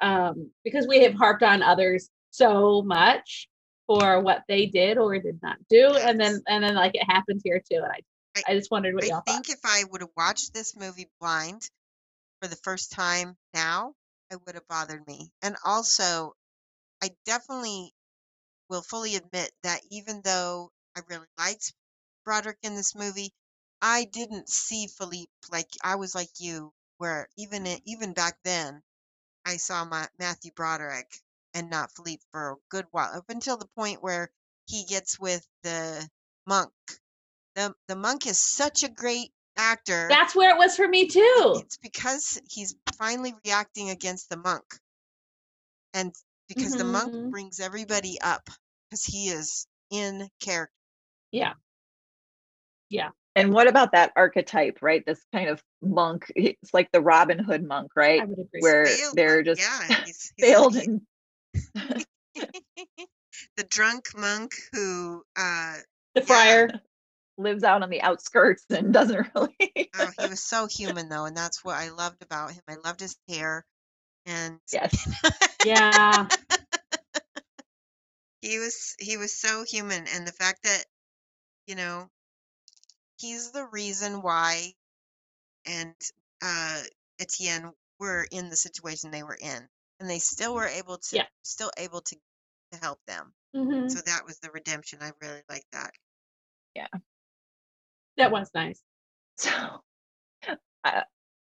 [0.00, 3.48] um because we have harped on others so much
[3.86, 7.40] for what they did or did not do and then and then like it happened
[7.44, 8.00] here too and I
[8.36, 9.34] I- I just wondered what I y'all thought.
[9.34, 11.68] think if I would have watched this movie blind
[12.40, 13.94] for the first time now,
[14.30, 15.32] it would have bothered me.
[15.42, 16.34] And also,
[17.02, 17.94] I definitely
[18.68, 21.74] will fully admit that even though I really liked
[22.24, 23.32] Broderick in this movie,
[23.82, 28.82] I didn't see Philippe like I was like you, where even it, even back then,
[29.46, 31.12] I saw my Matthew Broderick
[31.54, 34.30] and not Philippe for a good while, up until the point where
[34.66, 36.08] he gets with the
[36.46, 36.72] monk.
[37.54, 40.06] The the monk is such a great actor.
[40.08, 41.54] That's where it was for me too.
[41.64, 44.64] It's because he's finally reacting against the monk.
[45.94, 46.14] And
[46.48, 47.30] because the monk Mhm.
[47.30, 48.48] brings everybody up
[48.88, 50.72] because he is in character.
[51.30, 51.54] Yeah.
[52.88, 53.10] Yeah.
[53.34, 55.04] And what about that archetype, right?
[55.06, 56.30] This kind of monk.
[56.36, 58.20] It's like the Robin Hood monk, right?
[58.22, 58.60] I would agree.
[58.60, 61.00] Where Failed they're just yeah, he's, he's failed he- and
[63.56, 65.76] the drunk monk who uh
[66.14, 66.26] the yeah.
[66.26, 66.68] friar.
[67.38, 69.56] Lives out on the outskirts and doesn't really.
[69.94, 72.62] Oh, he was so human though, and that's what I loved about him.
[72.68, 73.64] I loved his hair,
[74.26, 75.08] and yes.
[75.62, 76.28] Yeah.
[78.42, 80.84] he was he was so human, and the fact that
[81.66, 82.10] you know
[83.16, 84.74] he's the reason why,
[85.66, 85.94] and
[86.42, 86.82] uh,
[87.18, 89.68] Etienne were in the situation they were in,
[90.00, 91.26] and they still were able to Yeah.
[91.42, 92.16] still able to
[92.72, 93.34] to help them.
[93.54, 95.00] hmm So that was the redemption.
[95.02, 95.92] I really like that.
[98.16, 98.80] That was nice.
[99.38, 99.50] So
[100.84, 101.04] I,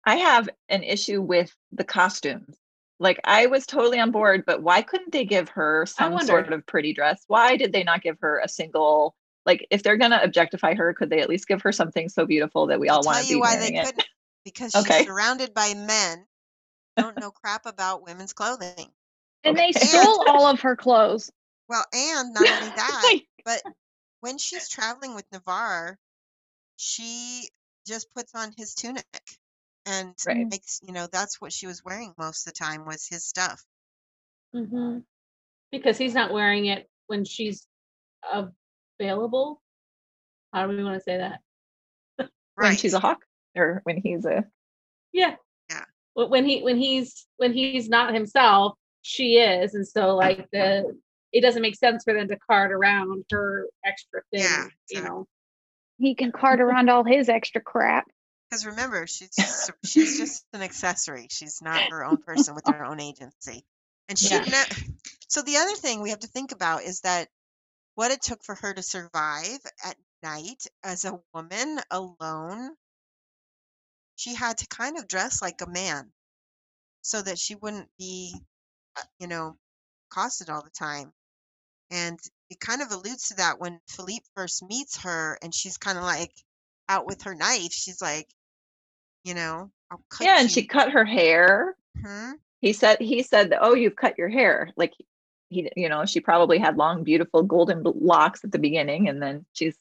[0.05, 2.57] I have an issue with the costumes.
[2.99, 6.67] Like I was totally on board, but why couldn't they give her some sort of
[6.67, 7.25] pretty dress?
[7.27, 9.15] Why did they not give her a single
[9.47, 12.67] like if they're gonna objectify her, could they at least give her something so beautiful
[12.67, 13.87] that we all I'll want tell to you be why wearing they it?
[13.87, 14.07] couldn't
[14.45, 15.05] because she's Okay.
[15.05, 16.27] surrounded by men
[16.97, 18.93] who don't know crap about women's clothing.
[19.45, 19.87] And they Okay.
[19.87, 21.33] stole all of her clothes.
[21.69, 23.63] Well, and not only that, but
[24.21, 25.99] when she's traveling with Navarre,
[26.81, 27.47] she
[27.87, 29.05] just puts on his tunic
[29.85, 30.49] and Right.
[30.49, 33.63] makes you know that's what she was wearing most of the time was his stuff.
[34.55, 34.99] hmm
[35.71, 37.67] Because he's not wearing it when she's
[38.99, 39.61] available.
[40.55, 41.41] How do we want to say that?
[42.19, 42.79] when Right.
[42.81, 44.45] she's a hawk or when he's a
[45.13, 45.37] Yeah.
[45.69, 45.85] Yeah.
[46.15, 50.97] When he when he's when he's not himself, she is, and so like the
[51.33, 54.43] it doesn't make sense for them to cart around her extra thing.
[54.43, 55.29] Yeah, You know.
[56.01, 58.11] He can cart around all his extra crap.
[58.49, 61.27] Because remember, she's just, she's just an accessory.
[61.31, 63.65] She's not her own person with her own agency.
[64.09, 64.41] And she Yeah.
[64.41, 64.77] ne-
[65.29, 67.29] so the other thing we have to think about is that
[67.97, 72.75] what it took for her to survive at night as a woman alone,
[74.17, 76.11] she had to kind of dress like a man
[77.03, 78.35] so that she wouldn't be,
[78.97, 79.57] uh, you know,
[80.11, 81.13] accosted all the time.
[81.91, 82.19] And
[82.51, 86.05] it kind of alludes to that when Philippe first meets her and she's kind of
[86.05, 86.33] like
[86.89, 87.73] out with her knife.
[87.73, 88.29] She's like,
[89.25, 91.77] you know, I'll cut Yeah, and she cut her hair.
[91.99, 92.35] Mhm.
[92.61, 94.93] He said he said, "Oh, you've cut your hair." Like
[95.49, 99.47] he you know, she probably had long beautiful golden locks at the beginning and then
[99.53, 99.77] she's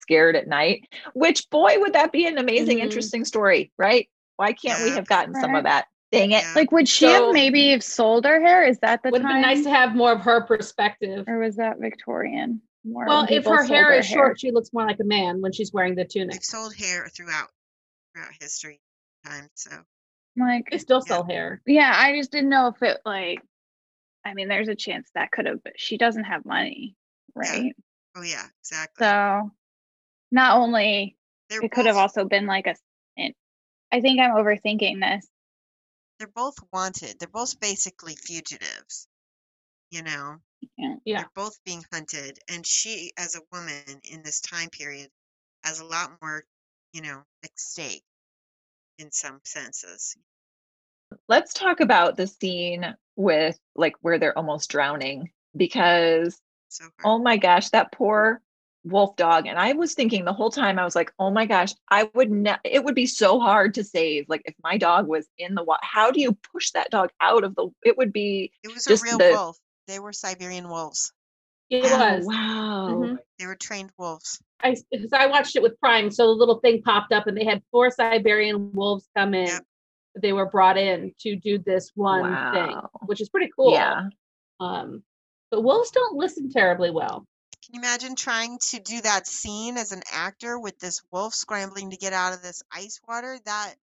[0.00, 0.88] scared at night.
[1.14, 2.82] Which boy would that be an amazing Mhm.
[2.82, 4.08] interesting story, right?
[4.36, 5.86] Why can't we have gotten some of that?
[6.12, 6.42] Dang it.
[6.42, 6.52] Yeah.
[6.54, 8.64] Like, would she So- have maybe have sold her hair?
[8.64, 9.42] Is that the Would have time?
[9.42, 11.24] been nice to have more of her perspective.
[11.26, 12.60] or was that Victorian?
[12.84, 15.52] More Well, if her hair their is short, she looks more like a man when
[15.52, 16.32] she's wearing the tunic.
[16.32, 17.48] They've sold hair throughout
[18.14, 18.78] throughout history
[19.24, 19.70] time, So
[20.36, 21.14] Like, They still Yeah.
[21.14, 21.62] sell hair.
[21.66, 23.40] yeah, I just didn't know if it like.
[24.24, 26.94] I mean, there's a chance that could have, but she doesn't have money,
[27.36, 27.40] Yeah.
[27.52, 27.76] right?
[28.16, 29.04] oh yeah, exactly.
[29.04, 29.50] So,
[30.30, 31.16] not only
[31.48, 32.74] they're it could have also been like a.
[33.90, 35.26] I think I'm overthinking this.
[36.22, 37.18] They're both wanted.
[37.18, 39.08] They're both basically fugitives.
[39.90, 40.38] You know,
[40.78, 40.94] Yeah.
[41.04, 41.18] Yeah.
[41.18, 45.10] they're both being hunted, and she, as a woman in this time period,
[45.64, 46.44] has a lot more,
[46.92, 48.04] you know, at stake
[48.98, 50.16] in some senses.
[51.28, 57.36] Let's talk about the scene with like where they're almost drowning because So oh my
[57.36, 58.40] gosh, that poor
[58.84, 59.46] wolf dog.
[59.46, 62.30] And I was thinking the whole time, I was like, oh my gosh, I would
[62.30, 64.28] not, it would be so hard to save.
[64.28, 67.44] Like if my dog was in the water, how do you push that dog out
[67.44, 69.58] of the, it would be, it was just a real the- wolf.
[69.88, 71.12] They were Siberian wolves.
[71.68, 72.26] It oh, was.
[72.26, 72.88] wow.
[72.92, 73.18] Mhm.
[73.38, 74.42] They were trained wolves.
[74.62, 77.44] I because I watched it with Prime, so the little thing popped up, and they
[77.44, 79.46] had four Siberian wolves come in.
[79.46, 79.62] Yep.
[80.20, 83.72] They were brought in to do this one thing, which is pretty cool.
[83.72, 84.08] Yeah.
[84.60, 85.02] Um,
[85.50, 87.26] but wolves don't listen terribly well.
[87.64, 91.90] Can you imagine trying to do that scene as an actor with this wolf scrambling
[91.90, 93.38] to get out of this ice water?
[93.44, 93.74] That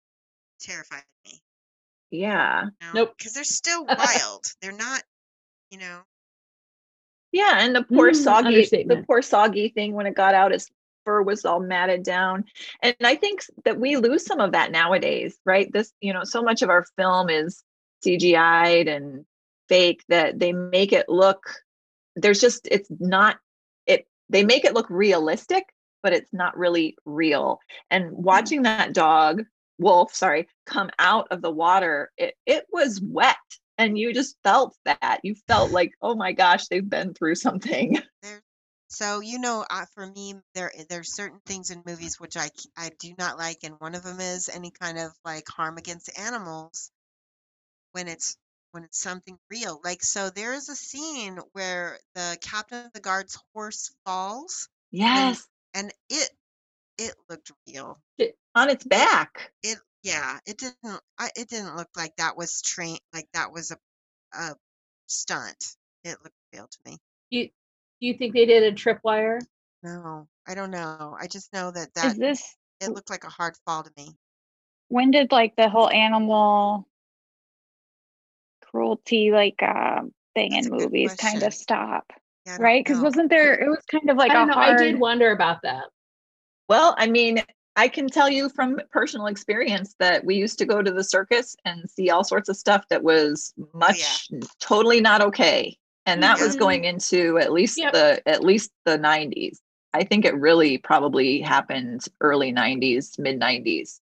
[0.60, 1.42] terrified me.
[2.12, 2.64] Yeah.
[2.64, 2.92] You know?
[2.94, 3.14] Nope.
[3.18, 4.46] Because they're still wild.
[4.62, 5.02] they're not,
[5.72, 6.00] you know.
[7.32, 7.60] Yeah.
[7.60, 10.70] And the poor Mm, soggy, the poor soggy thing when it got out, its
[11.06, 12.46] fur was all matted down.
[12.82, 15.72] And I think that we lose some of that nowadays, right?
[15.72, 17.64] This, you know, so much of our film is
[18.06, 19.26] CGI'd and
[19.70, 21.44] fake that they make it look,
[22.16, 23.40] there's just, it's not, it,
[24.30, 25.66] they make it look realistic,
[26.04, 27.60] but it's not really real.
[27.90, 29.44] And watching that dog,
[29.78, 33.38] wolf, sorry, come out of the water, it, it was wet.
[33.78, 35.20] And you just felt that.
[35.24, 38.00] You felt like, oh my gosh, they've been through something.
[38.92, 42.90] So you know, uh, for me, there there's certain things in movies which I I
[43.00, 46.90] do not like, and one of them is any kind of like harm against animals
[47.92, 48.36] when it's
[48.72, 49.80] when it's something real.
[49.84, 55.48] Like so, there is a scene where the captain of the guard's horse falls, Yes.
[55.74, 56.30] and it
[56.98, 58.00] it looked real.
[58.56, 59.52] On its back.
[59.64, 63.72] It yeah, it didn't I, it didn't look like that was train like that was
[63.72, 63.78] a
[64.34, 64.56] a
[65.08, 65.78] stunt.
[66.04, 66.98] It looked real to me.
[67.32, 69.40] Do you, do you think they did a tripwire?
[69.84, 71.18] No, I don't know.
[71.20, 74.18] I just know that that Is this it looked like a hard fall to me.
[74.90, 76.88] when did like the whole animal
[78.72, 80.02] cruelty like uh
[80.36, 82.12] thing That's in movies kind of stop?
[82.46, 82.84] Yeah, Right?
[82.84, 84.54] Because wasn't there it was kind of like I a know.
[84.54, 85.86] hard I did wonder about that.
[86.68, 87.44] Well, I mean,
[87.76, 91.56] I can tell you from personal experience that we used to go to the circus
[91.66, 94.28] and see all sorts of stuff that was much
[94.60, 95.78] totally not okay.
[96.06, 96.60] And that was Mhm.
[96.60, 97.94] going into at least Yep.
[97.94, 99.62] the at least the 90s.
[99.94, 104.02] I think it really probably happened early 90s, mid 90s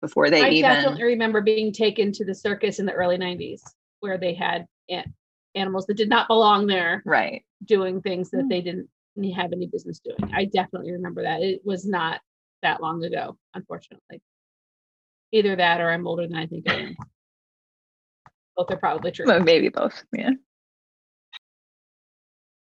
[0.00, 3.62] before they I even definitely remember being taken to the circus in the early 90s
[4.04, 5.14] where they had an-
[5.54, 7.42] animals that did not belong there right.
[7.64, 8.48] doing things that Mm.
[8.50, 8.88] they didn't
[9.34, 10.30] have any business doing.
[10.34, 11.40] I definitely remember that.
[11.42, 12.20] It was not
[12.62, 14.20] that long ago, unfortunately.
[15.32, 16.96] Either that or I'm older than I think I am.
[18.56, 19.24] Both are probably true.
[19.26, 20.04] Well, maybe both.
[20.12, 20.30] Yeah.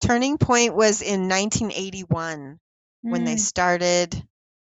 [0.02, 2.60] Turning Point was in 1981
[3.02, 3.40] when they Mm.
[3.40, 4.28] started.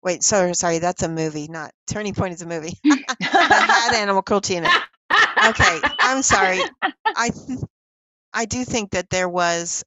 [0.04, 4.22] Wait, sorry, sorry, that's a movie, not Turning Point is a movie that had animal
[4.22, 4.72] cruelty in it.
[5.12, 6.60] Okay, I'm sorry.
[7.16, 7.60] I th-
[8.34, 9.84] I do think that there was.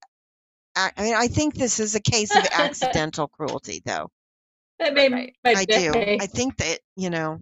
[0.76, 4.10] I mean, I think this is a case of accidental cruelty, though.
[4.78, 5.34] That made Right.
[5.42, 5.92] my I do.
[5.94, 7.40] I think that you know.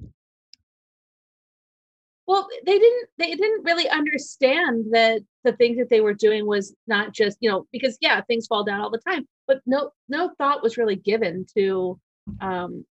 [2.27, 6.75] well they didn't they didn't really understand that the things that they were doing was
[6.87, 10.31] not just you know because yeah things fall down all the time but no no
[10.39, 11.99] thought was really given to
[12.41, 12.85] um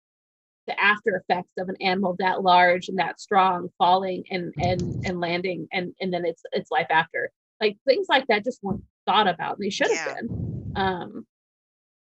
[0.67, 5.21] the after effects of an animal that large and that strong falling and and and
[5.21, 9.29] landing and and then it's it's life after like things like that just weren't thought
[9.29, 10.15] about and they should have Yeah.
[10.15, 10.31] been
[10.77, 11.27] um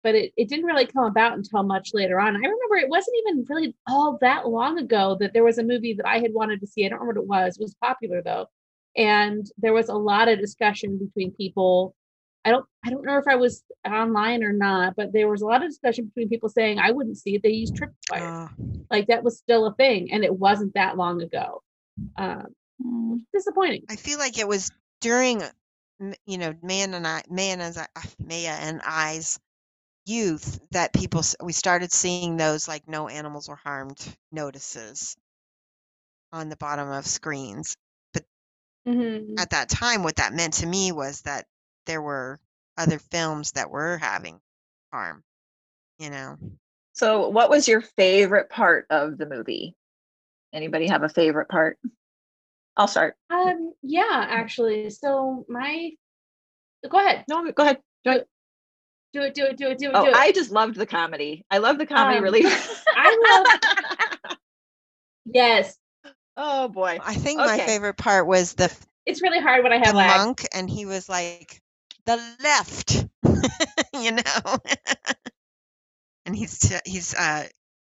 [0.04, 2.36] but it, it didn't really come about until much later on.
[2.36, 5.94] I remember it wasn't even really all that long ago that there was a movie
[5.94, 6.86] that I had wanted to see.
[6.86, 7.58] I don't remember what it was.
[7.58, 8.48] It was popular though.
[8.96, 11.96] And there was a lot of discussion between people.
[12.46, 15.46] I don't I don't know if I was online or not, but there was a
[15.46, 17.44] lot of discussion between people saying I wouldn't see it.
[17.44, 18.34] They used tripwire.
[18.34, 18.48] Uh,
[18.92, 21.62] like that was still a thing and it wasn't that long ago.
[22.18, 22.48] Um
[22.84, 23.20] Mm.
[23.34, 23.84] disappointing.
[23.90, 24.72] I feel like it was
[25.02, 25.42] during,
[26.26, 29.40] you know, man and I, man as I, uh, Maya and I's
[30.06, 34.00] youth that people we started seeing those like no animals were harmed
[34.32, 35.16] notices
[36.32, 37.76] on the bottom of screens.
[38.86, 39.40] Mhm.
[39.40, 41.48] At that time, what that meant to me was that
[41.90, 42.40] there were
[42.78, 44.40] other films that were having
[44.94, 45.24] harm.
[45.98, 46.38] You know,
[46.94, 49.76] So, what was your favorite part of the movie?
[50.54, 51.78] Anybody have a favorite part?
[52.78, 53.16] I'll start.
[53.30, 54.90] Um yeah, actually.
[54.92, 55.92] So my
[56.90, 57.26] go ahead.
[57.28, 57.80] No, go ahead.
[58.06, 58.28] Do it,
[59.14, 59.92] do it, do it, do it, do it.
[59.96, 60.16] Oh, do it.
[60.16, 61.44] I just loved the comedy.
[61.52, 62.84] I love the comedy Um, relief.
[62.96, 63.42] I
[64.24, 64.38] love.
[65.26, 65.76] yes.
[66.38, 67.00] oh boy.
[67.04, 68.74] I think my favorite part was the
[69.06, 70.28] It's really hard when I the have lag.
[70.28, 71.60] monk, and he was like
[72.10, 73.06] the left,
[73.94, 74.58] you know,
[76.26, 77.44] and he's t- he's uh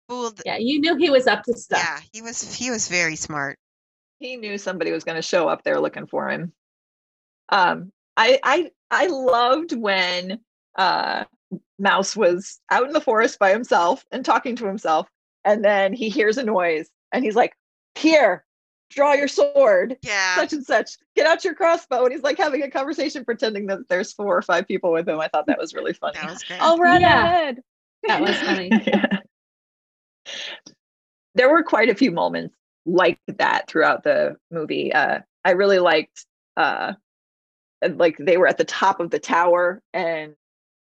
[0.08, 0.42] fooled.
[0.46, 1.80] Yeah, you knew he was up to stuff.
[1.80, 3.58] Yeah, he was he was very smart.
[4.20, 6.54] He knew somebody was going to show up there looking for him.
[7.50, 10.40] Um, I I I loved when
[10.76, 11.24] uh
[11.80, 15.10] Mouse was out in the forest by himself and talking to himself,
[15.44, 17.54] and then he hears a noise, and he's like,
[17.96, 18.46] "Here,
[18.92, 20.98] draw your sword." Yeah, such and such.
[21.16, 22.04] Get out your crossbow.
[22.04, 25.20] And he's like having a conversation, pretending that there's four or five people with him.
[25.20, 26.18] I thought that was really funny.
[26.22, 26.62] that was great.
[26.62, 27.24] I'll run Yeah.
[27.24, 27.62] ahead.
[28.08, 28.70] That was funny.
[28.86, 29.06] Yeah.
[31.36, 34.92] There were quite a few moments like that throughout the movie.
[34.92, 36.26] Uh, I really liked,
[36.58, 36.94] uh,
[37.96, 40.36] like they were at the top of the tower and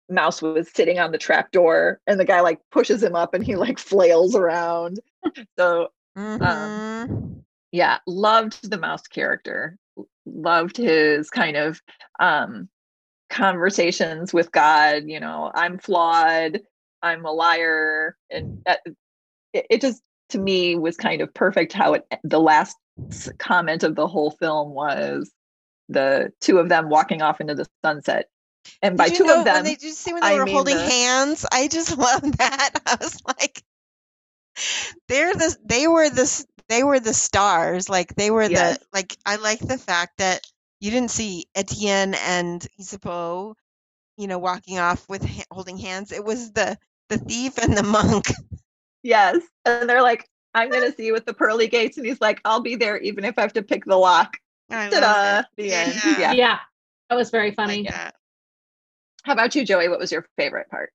[0.10, 3.44] Mouse was sitting on the trap door, and the guy like pushes him up, and
[3.46, 5.00] he like flails around.
[5.58, 7.44] So Mhm.
[7.74, 9.78] Yeah loved the mouse character
[10.26, 11.82] loved his kind of
[12.22, 12.70] um
[13.30, 16.62] conversations with god you know i'm flawed
[17.02, 18.80] i'm a liar and that,
[19.54, 22.78] it, it just to me was kind of perfect how it the last
[23.40, 25.32] comment of the whole film was
[25.90, 28.30] the two of them walking off into the sunset
[28.82, 30.78] and by two know of them they, did you see when they I were holding
[30.78, 31.46] the- hands?
[31.52, 32.70] I just love that.
[32.86, 33.62] I was like,
[35.10, 37.90] they're the they were the s- they were the stars.
[37.90, 38.78] Like they were Yes.
[38.78, 39.18] the like.
[39.26, 40.42] I like the fact that
[40.80, 43.56] you didn't see Etienne and Isabeau,
[44.18, 46.12] you know, walking off with holding hands.
[46.12, 46.78] It was the
[47.10, 48.28] the thief and the monk.
[49.04, 52.40] yes and they're like i'm gonna see you at the pearly gates and he's like
[52.46, 54.38] i'll be there even if i have to pick the lock
[54.70, 55.44] I Ta-da!
[55.44, 55.74] love it.
[55.74, 56.04] End.
[56.06, 56.18] Yeah.
[56.18, 56.36] Yeah.
[56.36, 56.60] Yeah.
[57.10, 57.88] That was very funny.
[57.88, 58.16] that.
[59.24, 59.90] How about you, Joey?
[59.90, 60.94] What was your favorite part?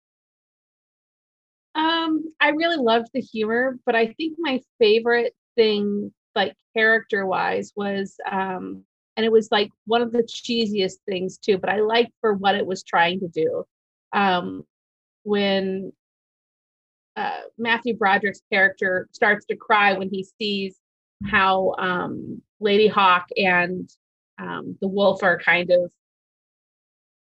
[1.75, 7.73] Um, I really loved the humor, but I think my favorite thing, like character wise,
[7.77, 8.85] was um,
[9.17, 12.55] and it was like one of the cheesiest things too, but I liked for what
[12.55, 13.65] it was trying to do.
[14.13, 14.65] Um,
[15.25, 15.93] when
[17.17, 20.77] uh, Matthew Broderick's character starts to cry when he sees
[21.27, 23.91] how um, Ladyhawke and
[24.39, 25.91] um, the wolf are kind of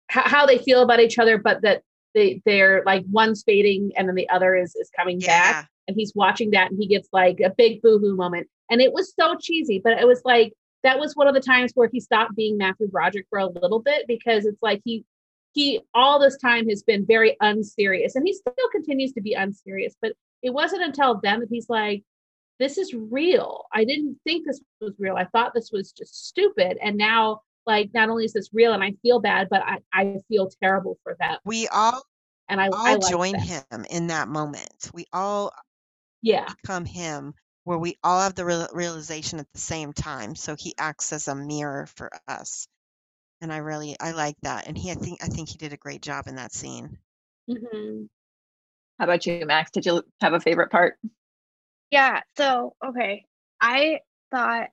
[0.10, 1.82] how, they feel about each other, but that
[2.14, 5.28] they they're like one's fading and then the other is is coming Yeah.
[5.28, 8.94] back and he's watching that and he gets like a big boohoo moment and it
[8.94, 12.00] was so cheesy but it was like that was one of the times where he
[12.00, 15.04] stopped being matthew broderick for a little bit because it's like he
[15.54, 19.96] he all this time has been very unserious and he still continues to be unserious
[20.02, 20.14] but
[20.44, 22.04] it wasn't until then that he's like
[22.60, 26.78] this is real i didn't think this was real i thought this was just stupid
[26.84, 30.18] and now like not only is this real and i feel bad but i, I
[30.28, 32.02] feel terrible for them We all
[32.48, 33.66] and i, I all like join that.
[33.72, 34.92] him in that moment.
[34.94, 35.52] We all
[36.22, 40.36] yeah become him where we all have the real realization at the same time.
[40.36, 42.67] So he acts as a mirror for us.
[43.41, 44.67] And I really I like that.
[44.67, 46.97] And he I think I think he did a great job in that scene.
[47.47, 48.03] hmm
[48.99, 49.72] How about you, Max?
[49.72, 50.97] Did you have a favorite part?
[51.91, 52.22] Yeah.
[52.38, 53.26] So, okay.
[53.61, 54.01] I
[54.32, 54.70] thought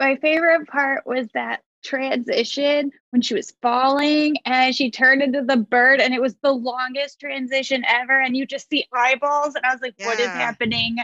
[0.00, 5.56] my favorite part was that transition when she was falling and she turned into the
[5.56, 9.72] bird and it was the longest transition ever and you just see eyeballs and I
[9.72, 10.98] was like what is happening?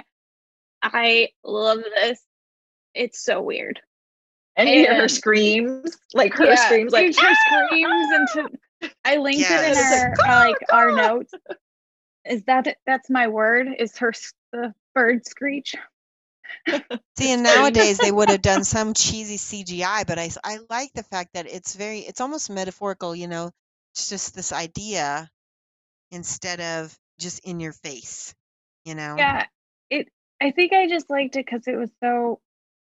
[0.82, 2.20] I love this.
[2.94, 3.80] It's so weird.
[4.56, 8.50] And you hear her screams, like her Yeah, screams, like her screams into
[9.04, 9.92] I linked it in Yes.
[9.92, 11.34] our uh, like our notes.
[12.24, 13.68] Is that that's my word?
[13.78, 14.12] Is her
[14.52, 15.74] the bird screech?
[17.18, 21.02] See, and nowadays they would have done some cheesy CGI, but I, I like the
[21.02, 23.50] fact that it's very, it's almost metaphorical, you know,
[23.94, 25.30] it's just this idea
[26.10, 28.34] instead of just in your face,
[28.84, 29.16] you know?
[29.18, 29.46] Yeah,
[29.90, 30.08] it.
[30.40, 32.40] I think I just liked it because it was so,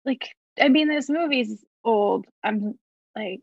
[0.06, 0.28] like,
[0.60, 2.26] I mean, this movie's old.
[2.44, 2.78] I'm
[3.16, 3.40] like,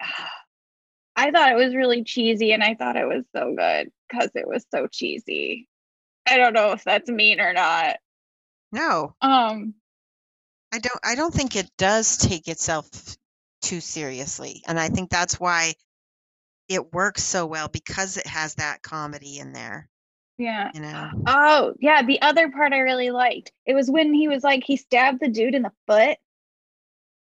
[1.14, 4.48] I thought it was really cheesy, and I thought it was so good because it
[4.48, 5.68] was so cheesy.
[6.26, 7.96] I don't know if that's mean or not.
[8.72, 9.74] No, Um,
[10.72, 12.88] I don't, I don't think it does take itself
[13.60, 14.62] too seriously.
[14.66, 15.74] And I think that's why
[16.68, 19.90] it works so well because it has that comedy in there,
[20.38, 20.70] yeah.
[20.74, 21.10] you know?
[21.26, 22.02] Oh, yeah.
[22.02, 23.52] The other part I really liked.
[23.66, 26.16] It was when he was like, he stabbed the dude in the foot.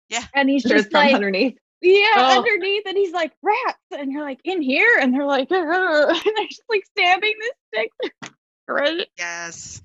[0.10, 0.24] Yeah.
[0.34, 1.58] And he's there's just like, underneath.
[1.82, 2.38] Yeah, Oh.
[2.38, 6.48] underneath, and he's like rats, and you're like in here, and they're like, and they're
[6.48, 8.32] just like stabbing this stick.
[8.70, 9.06] Right?
[9.18, 9.82] Yes.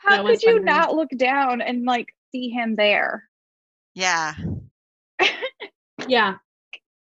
[0.00, 0.64] How could you funny.
[0.64, 3.24] not look down and like see him there?
[3.94, 4.34] Yeah.
[6.06, 6.36] yeah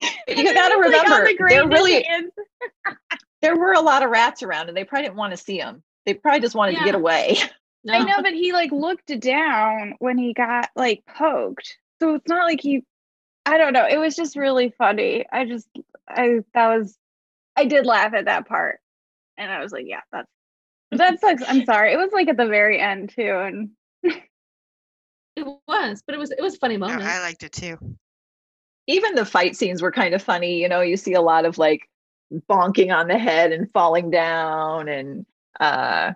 [0.28, 2.06] You got to he's, like, remember, the there really
[3.42, 5.84] there were a lot of rats around, and they probably didn't want to see him.
[6.06, 7.38] They probably just wanted to get away.
[7.84, 12.28] no I know, but he like looked down when he got like poked, so it's
[12.28, 12.84] not like he.
[13.46, 13.88] I don't know.
[13.88, 15.26] It was just really funny.
[15.32, 15.68] I just,
[16.10, 16.98] I that was,
[17.56, 18.80] I did laugh at that part,
[19.38, 20.30] and I was like, yeah, that's
[20.92, 21.44] that sucks.
[21.48, 21.94] I'm sorry.
[21.94, 23.70] It was like at the very end too, and
[25.36, 27.78] it was but it was it was a funny No, moment I liked it too.
[28.88, 30.62] Even the fight scenes were kind of funny.
[30.62, 31.90] You know, you see a lot of like
[32.50, 35.26] bonking on the head and falling down and
[35.60, 36.14] uh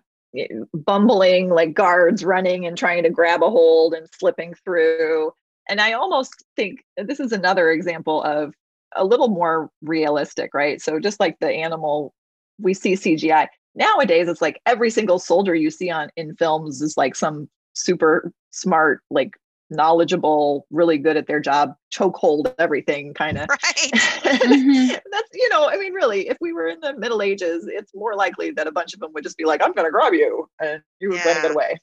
[0.73, 5.31] bumbling like guards running and trying to grab a hold and slipping through
[5.67, 8.53] and i almost think this is another example of
[8.95, 12.13] a little more realistic right so just like the animal
[12.59, 16.97] we see cgi nowadays it's like every single soldier you see on in films is
[16.97, 19.31] like some super smart like
[19.69, 23.91] knowledgeable really good at their job chokehold everything kind of Right.
[24.43, 24.89] Mhm.
[25.11, 28.15] that's you know i mean really if we were in the middle ages it's more
[28.15, 30.81] likely that a bunch of them would just be like i'm gonna grab you and
[30.99, 31.41] you were gonna Yeah.
[31.41, 31.77] get away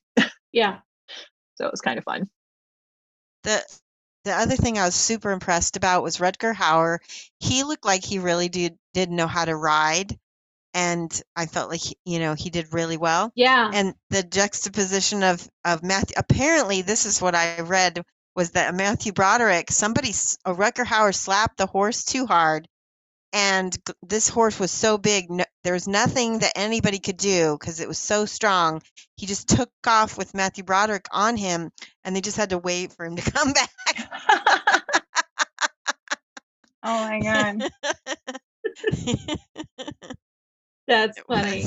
[0.53, 0.79] yeah
[1.57, 2.29] so it was kind of fun
[3.45, 3.65] The
[4.25, 6.99] the other thing I was super impressed about was Rutger Hauer.
[7.41, 10.19] He looked like he really did did know how to ride,
[10.77, 13.33] and I felt like he, you know he did really well.
[13.35, 16.15] yeah And the juxtaposition of of Matthew.
[16.19, 18.03] Apparently, this is what I read
[18.37, 20.11] was that Matthew Broderick, somebody,
[20.45, 22.69] a Rutger Hauer slapped the horse too hard,
[23.33, 27.81] and this horse was so big, no, there was nothing that anybody could do because
[27.81, 28.83] it was so strong.
[29.17, 31.71] He just took off with Matthew Broderick on him,
[32.05, 33.71] and they just had to wait for him to come back.
[36.85, 37.71] oh my god,
[40.87, 41.65] that's funny.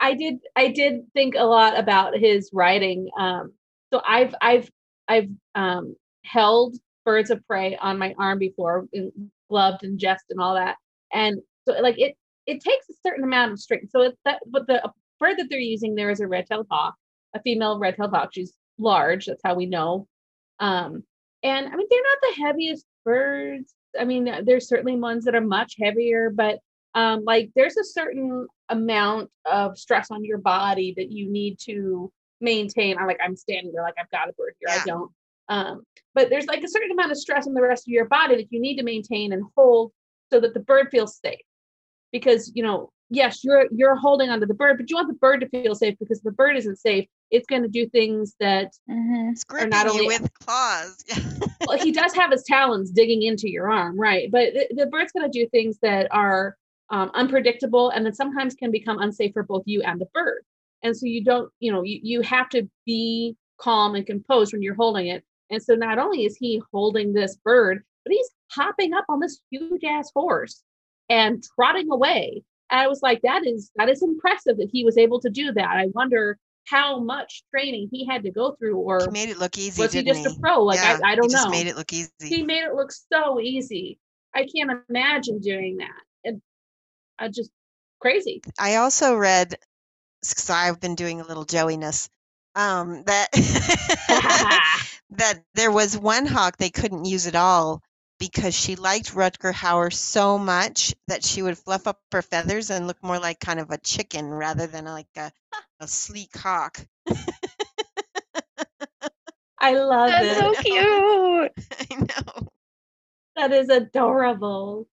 [0.00, 3.08] I did I did think a lot about his writing.
[3.18, 3.52] Um,
[3.92, 4.70] so I've I've
[5.08, 9.12] I've um, held birds of prey on my arm before, and
[9.48, 10.76] gloved and jest and all that,
[11.12, 13.90] and so like it it takes a certain amount of strength.
[13.90, 16.94] So it's that but the bird that they're using there is a red-tailed hawk,
[17.34, 18.30] a female red-tailed hawk.
[18.32, 19.26] She's large.
[19.26, 20.06] That's how we know.
[20.60, 21.04] Um,
[21.42, 23.74] and I mean they're not the heaviest birds.
[23.98, 26.58] I mean there's certainly ones that are much heavier, but
[26.94, 32.10] Um, like there's a certain amount of stress on your body that you need to
[32.40, 32.98] maintain.
[32.98, 34.74] I'm like I'm standing there like I've got a bird here.
[34.74, 34.82] Yeah.
[34.82, 35.10] I don't.
[35.48, 35.82] Um,
[36.14, 38.52] but there's like a certain amount of stress on the rest of your body that
[38.52, 39.92] you need to maintain and hold
[40.32, 41.40] so that the bird feels safe.
[42.12, 45.40] Because you know, yes, you're you're holding onto the bird, but you want the bird
[45.42, 48.72] to feel safe because if the bird isn't safe, it's going to do things that
[48.90, 49.30] Mhm.
[49.32, 51.04] It's gripping not only- with claws.
[51.66, 54.28] well, he does have his talons digging into your arm, right?
[54.30, 56.56] But the, the bird's going to do things that are
[56.90, 60.42] um, unpredictable and then sometimes can become unsafe for both you and the bird.
[60.82, 64.62] And so you don't, you know, you, you have to be calm and composed when
[64.62, 65.24] you're holding it.
[65.50, 69.40] And so not only is he holding this bird, but he's hopping up on this
[69.50, 70.62] huge ass horse
[71.08, 72.42] and trotting away.
[72.70, 75.52] And I was like, that is that is impressive that he was able to do
[75.52, 75.68] that.
[75.68, 79.58] I wonder how much training he had to go through, or he made it look
[79.58, 80.62] easy, was he just a pro?
[80.62, 82.10] Like Yeah, I, I don't he just know made it look easy.
[82.20, 83.98] he made it look so easy.
[84.34, 86.00] I can't imagine doing that.
[87.20, 87.50] I just
[88.00, 88.42] crazy.
[88.58, 89.54] I also read
[90.22, 92.08] because I've been doing a little Joeyness.
[92.56, 93.28] Um, that
[95.10, 97.82] that there was one hawk they couldn't use at all
[98.18, 102.86] because she liked Rutger Hauer so much that she would fluff up her feathers and
[102.86, 105.32] look more like kind of a chicken rather than like a,
[105.80, 106.86] a sleek hawk.
[109.58, 110.36] I love it.
[110.36, 111.52] That's so cute.
[111.90, 112.48] I know.
[113.36, 114.86] That is adorable.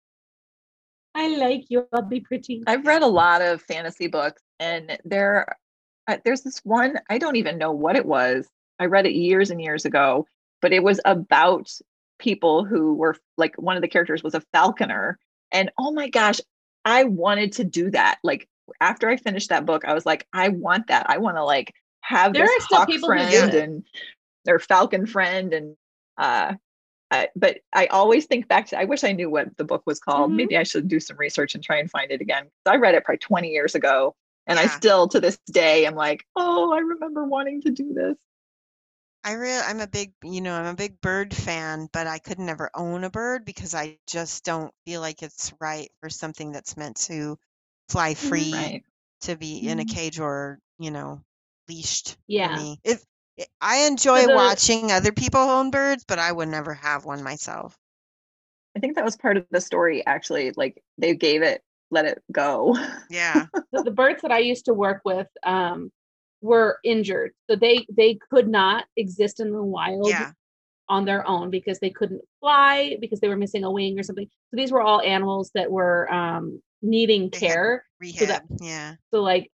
[1.14, 1.86] I like you.
[1.92, 2.62] I'll be pretty.
[2.66, 5.56] I've read a lot of fantasy books, and there,
[6.08, 6.98] uh, there's this one.
[7.08, 8.48] I don't even know what it was.
[8.78, 10.26] I read it years and years ago,
[10.60, 11.70] but it was about
[12.18, 15.18] people who were like one of the characters was a falconer,
[15.52, 16.40] and oh my gosh,
[16.84, 18.18] I wanted to do that.
[18.24, 18.48] Like
[18.80, 21.06] after I finished that book, I was like, I want that.
[21.08, 23.84] I want to like have There this are still hawk friend and
[24.44, 25.76] their falcon friend and
[26.18, 26.54] uh
[27.14, 28.78] I, but I always think back to.
[28.78, 30.32] I wish I knew what the book was called.
[30.32, 30.34] Mhm.
[30.34, 32.50] Maybe I should do some research and try and find it again.
[32.66, 36.24] I read it probably 20 years ago, and I still, to this day, am like,
[36.36, 38.16] oh, I remember wanting to do this.
[39.24, 42.38] I really, I'm a big, you know, I'm a big bird fan, but I could
[42.38, 46.76] never own a bird because I just don't feel like it's right for something that's
[46.76, 47.38] meant to
[47.88, 48.84] fly free Right?
[49.22, 49.86] to be in a Mhm.
[49.86, 51.24] cage or, you know,
[51.68, 52.66] leashed Yeah.
[52.84, 53.04] If
[53.38, 57.22] i- I enjoy the- watching other people own birds, but I would never have one
[57.22, 57.76] myself.
[58.76, 60.04] I think that was part of the story.
[60.06, 62.76] Actually, like they gave it, let it go.
[63.08, 63.46] Yeah.
[63.72, 65.92] the, the birds that I used to work with um,
[66.42, 70.32] were injured, so they they could not exist in the wild Yeah.
[70.88, 74.26] on their own because they couldn't fly because they were missing a wing or something.
[74.50, 77.84] So these were all animals that were um, needing They care.
[78.00, 78.28] Rehab.
[78.28, 78.96] that- yeah.
[79.12, 79.50] So like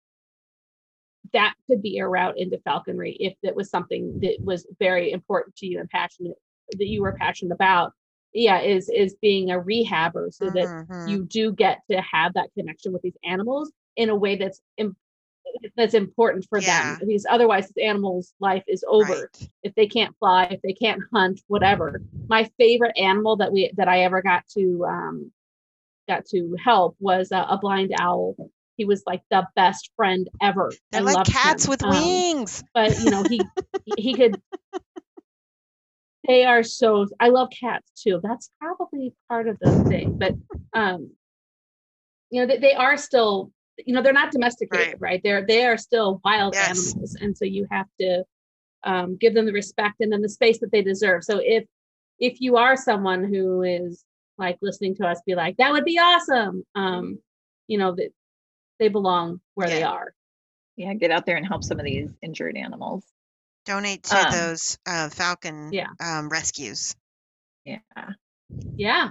[1.34, 5.54] that could be a route into falconry if it was something that was very important
[5.56, 6.36] to you and passionate
[6.78, 7.92] that you were passionate about.
[8.32, 11.08] Yeah, is is being a rehabber so that Mhm.
[11.08, 14.96] you do get to have that connection with these animals in a way that's im-
[15.76, 16.82] that's important for Yeah.
[16.96, 19.50] them because otherwise this animal's life is over Right.
[19.62, 23.88] if they can't fly if they can't hunt whatever my favorite animal that we that
[23.88, 25.30] i ever got to um
[26.08, 28.34] got to help was a, a blind owl
[28.76, 31.70] he was like the best friend ever They're I like cats him.
[31.70, 32.64] with Um, wings.
[32.74, 33.46] but you know he
[33.84, 34.40] he could
[36.26, 40.34] they are so i love cats too that's probably part of the thing but
[40.72, 41.10] um
[42.30, 43.50] you know they, they are still
[43.84, 46.94] you know they're not domesticated right, they're they are still wild Yes.
[46.94, 48.24] animals and so you have to
[48.86, 51.64] um, give them the respect and then the space that they deserve so if
[52.18, 54.04] if you are someone who is
[54.38, 57.18] like listening to us be like that would be awesome um
[57.66, 58.10] you know that
[58.78, 60.14] they belong where they are
[60.76, 63.04] yeah, get out there and help some of these injured animals.
[63.64, 65.88] Donate to Um, those uh, falcon Yeah.
[66.00, 66.96] um, rescues.
[67.64, 67.78] Yeah.
[68.76, 69.10] yeah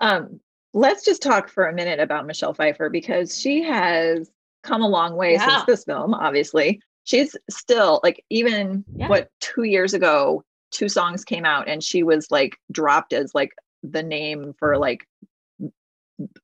[0.00, 0.40] Um,
[0.72, 4.30] let's just talk for a minute about Michelle Pfeiffer because she has
[4.62, 5.46] come a long way Yeah.
[5.46, 6.80] since this film, obviously.
[7.04, 9.08] She's still like even Yeah.
[9.08, 13.50] what two years ago, two songs came out and she was like dropped as like
[13.82, 15.06] the name for like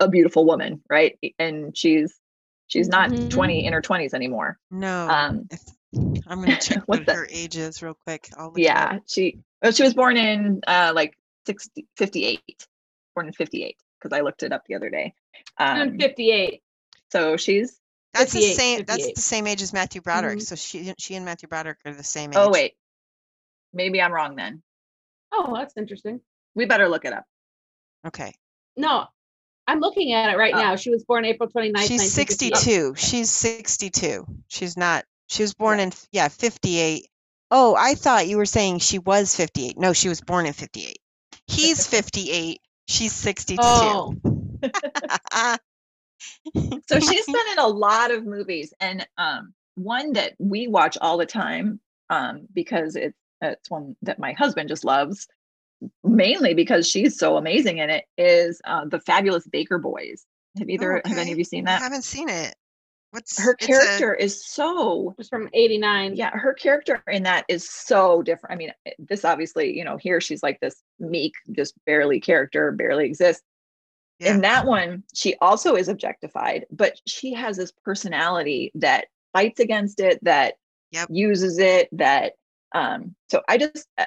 [0.01, 1.18] a beautiful woman, right?
[1.38, 2.18] And she's
[2.72, 3.28] she's not Mhm.
[3.30, 4.58] 20 in her 20s anymore.
[4.70, 5.08] No.
[5.08, 5.48] Um
[6.26, 7.14] I'm going to check what that?
[7.16, 8.30] her age is real quick.
[8.36, 11.16] I'll look yeah, she well, she was born in uh like
[11.46, 12.40] 60 58.
[13.14, 15.12] Born in 58 because I looked it up the other day.
[15.58, 16.62] I'm Um, 58
[17.10, 17.78] so she's
[18.14, 18.84] That's the 58, same.
[18.86, 20.38] That's the same age as Matthew Broderick.
[20.38, 20.42] Mhm.
[20.46, 22.36] So she she and Matthew Broderick are the same age.
[22.38, 22.72] oh wait.
[23.74, 24.62] Maybe I'm wrong then.
[25.30, 26.20] oh that's interesting
[26.54, 27.24] We better look it up.
[28.06, 28.32] Okay.
[28.76, 29.06] No,
[29.72, 30.58] I'm looking at it right Oh.
[30.58, 30.76] now.
[30.76, 31.88] She was born April 29th.
[31.88, 32.94] She's 62.
[32.94, 34.26] She's 62.
[34.48, 35.06] She's not.
[35.28, 37.06] She was born in yeah 58.
[37.50, 39.78] Oh, I thought you were saying she was 58.
[39.78, 40.98] No, she was born in 58.
[41.46, 42.60] He's 58.
[42.86, 43.60] She's 62.
[43.62, 44.14] Oh,
[46.86, 51.16] so she's been in a lot of movies and um one that we watch all
[51.16, 55.26] the time um because it's it's one that my husband just loves
[56.04, 60.24] mainly because she's so amazing in it is uh, the fabulous baker boys
[60.58, 61.80] have either Oh, have any of you seen that?
[61.80, 62.54] I haven't seen it.
[63.10, 66.16] What's her it's a- character is so was from 89.
[66.16, 70.18] yeah her character in that is so different i mean this obviously you know here
[70.20, 73.42] she's like this meek just barely character barely exists
[74.18, 74.34] yeah.
[74.34, 80.00] in that one she also is objectified but she has this personality that fights against
[80.00, 80.54] it that
[80.92, 81.08] Yep.
[81.10, 82.32] uses it that
[82.74, 84.04] um so i just uh,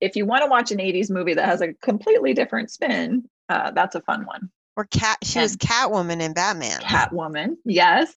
[0.00, 3.70] if you want to watch an 80s movie that has a completely different spin uh
[3.70, 5.18] that's a fun one or cat.
[5.24, 6.80] She was Catwoman in Batman.
[6.80, 8.14] catwoman yes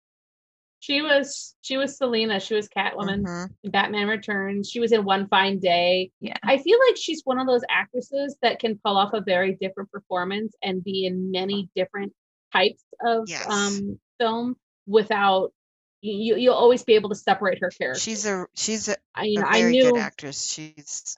[0.81, 2.39] She was she was Selina.
[2.41, 3.51] She was Catwoman Mhm.
[3.65, 4.71] in Batman Returns.
[4.71, 6.11] She was in One Fine Day.
[6.21, 9.57] yeah I feel like she's one of those actresses that can pull off a very
[9.61, 12.13] different performance and be in many different
[12.53, 13.47] types of Yes.
[13.51, 14.57] um film
[14.87, 15.53] without
[16.01, 18.01] you you'll always be able to separate her character.
[18.01, 20.47] She's a she's a, I, you a know, I very knew good actress.
[20.47, 21.17] She's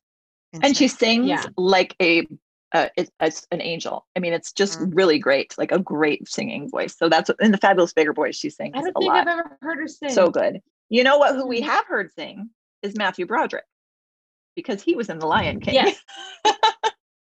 [0.53, 1.47] and she sings Yeah.
[1.57, 2.27] like a
[2.73, 4.07] uh, it's, it's an angel.
[4.15, 4.95] I mean, it's just Mhm.
[4.95, 6.97] really great, like a great singing voice.
[6.97, 8.37] So that's in the Fabulous Baker Boys.
[8.37, 9.27] She sings I don't a think lot.
[9.27, 10.11] I've ever heard her sing.
[10.11, 10.61] so good.
[10.89, 11.35] You know what?
[11.35, 11.65] Who we Mm.
[11.67, 12.51] have heard sing
[12.83, 13.65] is Matthew Broderick
[14.55, 15.75] because he was in The Lion King.
[15.75, 16.01] Yes.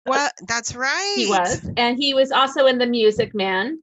[0.06, 0.34] What?
[0.48, 1.14] That's right.
[1.18, 1.68] He was.
[1.78, 3.82] And he was also in The Music Man,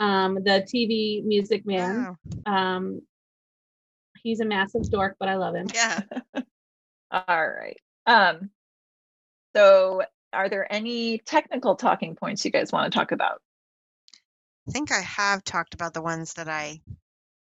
[0.00, 2.16] um, the TV Music Man.
[2.46, 2.76] Wow.
[2.76, 3.02] Um,
[4.22, 5.66] he's a massive dork, but I love him.
[5.74, 6.00] Yeah.
[7.12, 7.78] All right.
[8.06, 8.50] Um.
[9.58, 10.02] So,
[10.32, 13.42] are there any technical talking points you guys want to talk about?
[14.68, 16.80] I think I have talked about the ones that I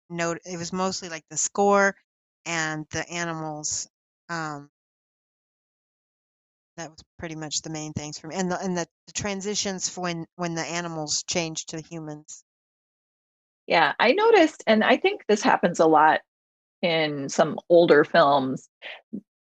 [0.08, 0.38] note.
[0.44, 1.96] It was mostly like the score
[2.44, 3.88] and the animals.
[4.28, 4.70] Um,
[6.76, 9.88] that was pretty much the main things for me, and the and the, the transitions
[9.88, 12.44] for when when the animals change to humans.
[13.66, 16.20] Yeah, I noticed, and I think this happens a lot
[16.82, 18.68] in some older films.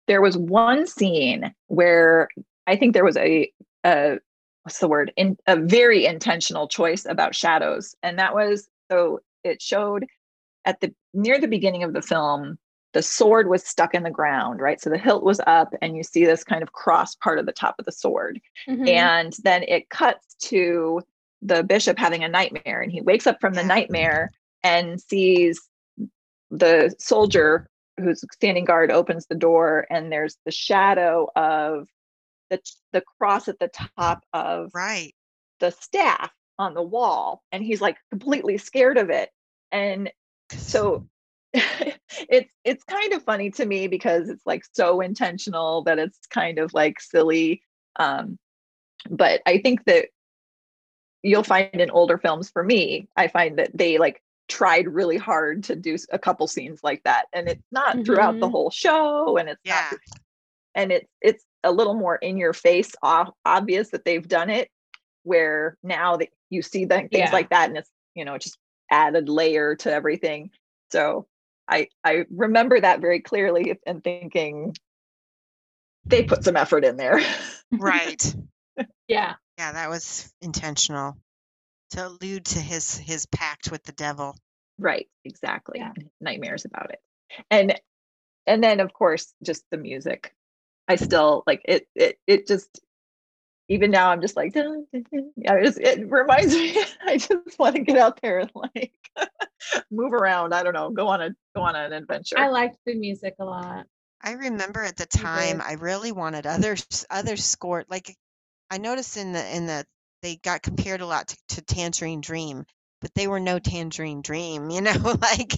[0.06, 2.28] There was one scene where
[2.72, 3.52] I think there was a,
[3.84, 4.18] a
[4.64, 5.12] what's the word?
[5.18, 10.06] In a very intentional choice about shadows, and that was so it showed
[10.66, 12.58] at the near the beginning of the film
[12.94, 16.04] the sword was stuck in the ground right so the hilt was up and you
[16.04, 18.88] see this kind of cross part of the top of the sword Mhm.
[18.88, 21.02] and then it cuts to
[21.42, 24.30] the bishop having a nightmare and he wakes up from the nightmare
[24.64, 25.60] and sees
[26.52, 27.68] the soldier
[28.00, 31.88] who's standing guard opens the door and there's the shadow of
[32.52, 32.62] the
[32.94, 35.14] the cross at the top of Right.
[35.60, 39.32] the staff on the wall and he's like completely scared of it
[39.72, 40.12] and
[40.52, 41.08] so
[41.54, 46.60] it's it's kind of funny to me because it's like so intentional that it's kind
[46.60, 47.64] of like silly
[48.00, 48.38] um
[49.10, 50.08] but i think that
[51.24, 55.64] you'll find in older films for me i find that they like tried really hard
[55.64, 58.52] to do a couple scenes like that and it's not throughout the Mhm.
[58.52, 59.90] whole show and it's Yeah.
[59.92, 60.00] not
[60.76, 64.70] and it's it's a little more in your face o- obvious that they've done it
[65.24, 67.32] where now that you see the, things Yeah.
[67.32, 68.58] like that and it's you know just
[68.90, 70.50] added layer to everything
[70.92, 71.28] so
[71.68, 74.76] i i remember that very clearly and thinking
[76.06, 77.20] they put some effort in there
[77.72, 78.36] Right.
[79.08, 79.36] yeah.
[79.58, 81.16] Yeah, that was intentional
[81.92, 84.36] to allude to his his pact with the devil.
[84.80, 85.94] right exactly Yeah.
[86.20, 87.00] nightmares about it
[87.50, 87.80] and
[88.48, 90.34] and then of course just the music
[90.92, 92.80] i still like it it it just
[93.70, 95.32] even now i'm just like dun, dun, dun.
[95.38, 98.94] yeah, it, just, it reminds me i just want to get out there and like
[99.92, 102.96] move around i don't know go on a go on an adventure I liked the
[102.96, 103.86] music a lot.
[104.24, 106.76] I remember at the time I really wanted other
[107.10, 108.16] other score like
[108.70, 109.86] I noticed in the in the
[110.22, 112.66] they got compared a lot to, to Tangerine Dream,
[113.02, 115.54] but they were no Tangerine Dream, you know, like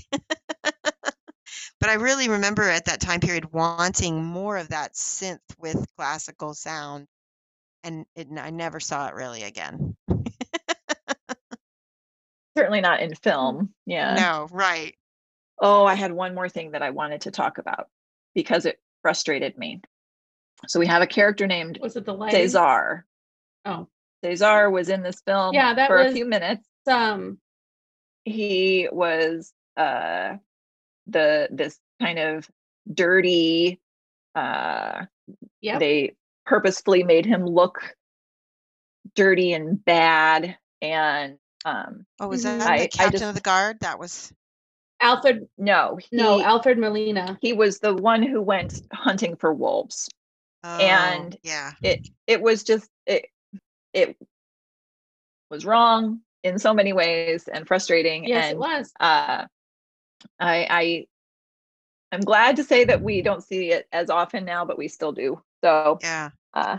[1.83, 6.53] but I really remember at that time period wanting more of that synth with classical
[6.53, 7.07] sound
[7.83, 9.97] and it, I never saw it really again.
[12.57, 14.95] certainly not in film yeah No, right.
[15.61, 17.89] oh i had one more thing that i wanted to talk about
[18.33, 19.81] because it frustrated me
[20.69, 22.39] so we have a character named Was it the lighting?
[22.45, 23.03] Cezar
[23.65, 23.89] Oh,
[24.23, 27.39] Cezar was in this film Yeah, that for a few minutes um,
[28.23, 30.37] he was uh
[31.07, 32.49] the this kind of
[32.91, 33.79] dirty
[34.35, 35.05] uh
[35.61, 35.79] yep.
[35.79, 37.95] they purposefully made him look
[39.15, 43.77] dirty and bad and um Oh, was that I the captain just- of the guard?
[43.81, 44.31] That was
[45.01, 45.47] Alfred.
[45.57, 47.37] no he, No, Alfred Molina.
[47.41, 50.09] he was the one who went hunting for wolves
[50.63, 51.73] oh, And yeah.
[51.81, 53.25] it it was just it
[53.93, 54.17] it
[55.51, 58.23] was wrong in so many ways and frustrating.
[58.25, 58.91] Yes, and it was.
[58.99, 59.45] uh,
[60.39, 61.07] I, I,
[62.11, 65.11] I'm glad to say that we don't see it as often now, but we still
[65.11, 65.41] do.
[65.63, 66.31] So, Yeah.
[66.53, 66.77] uh,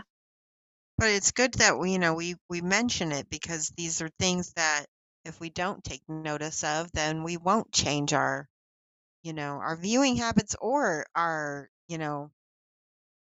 [0.97, 4.53] But it's good that we, you know, we we mention it because these are things
[4.53, 4.85] that
[5.25, 8.47] if we don't take notice of, then we won't change our,
[9.23, 12.31] you know, our viewing habits or our, you know,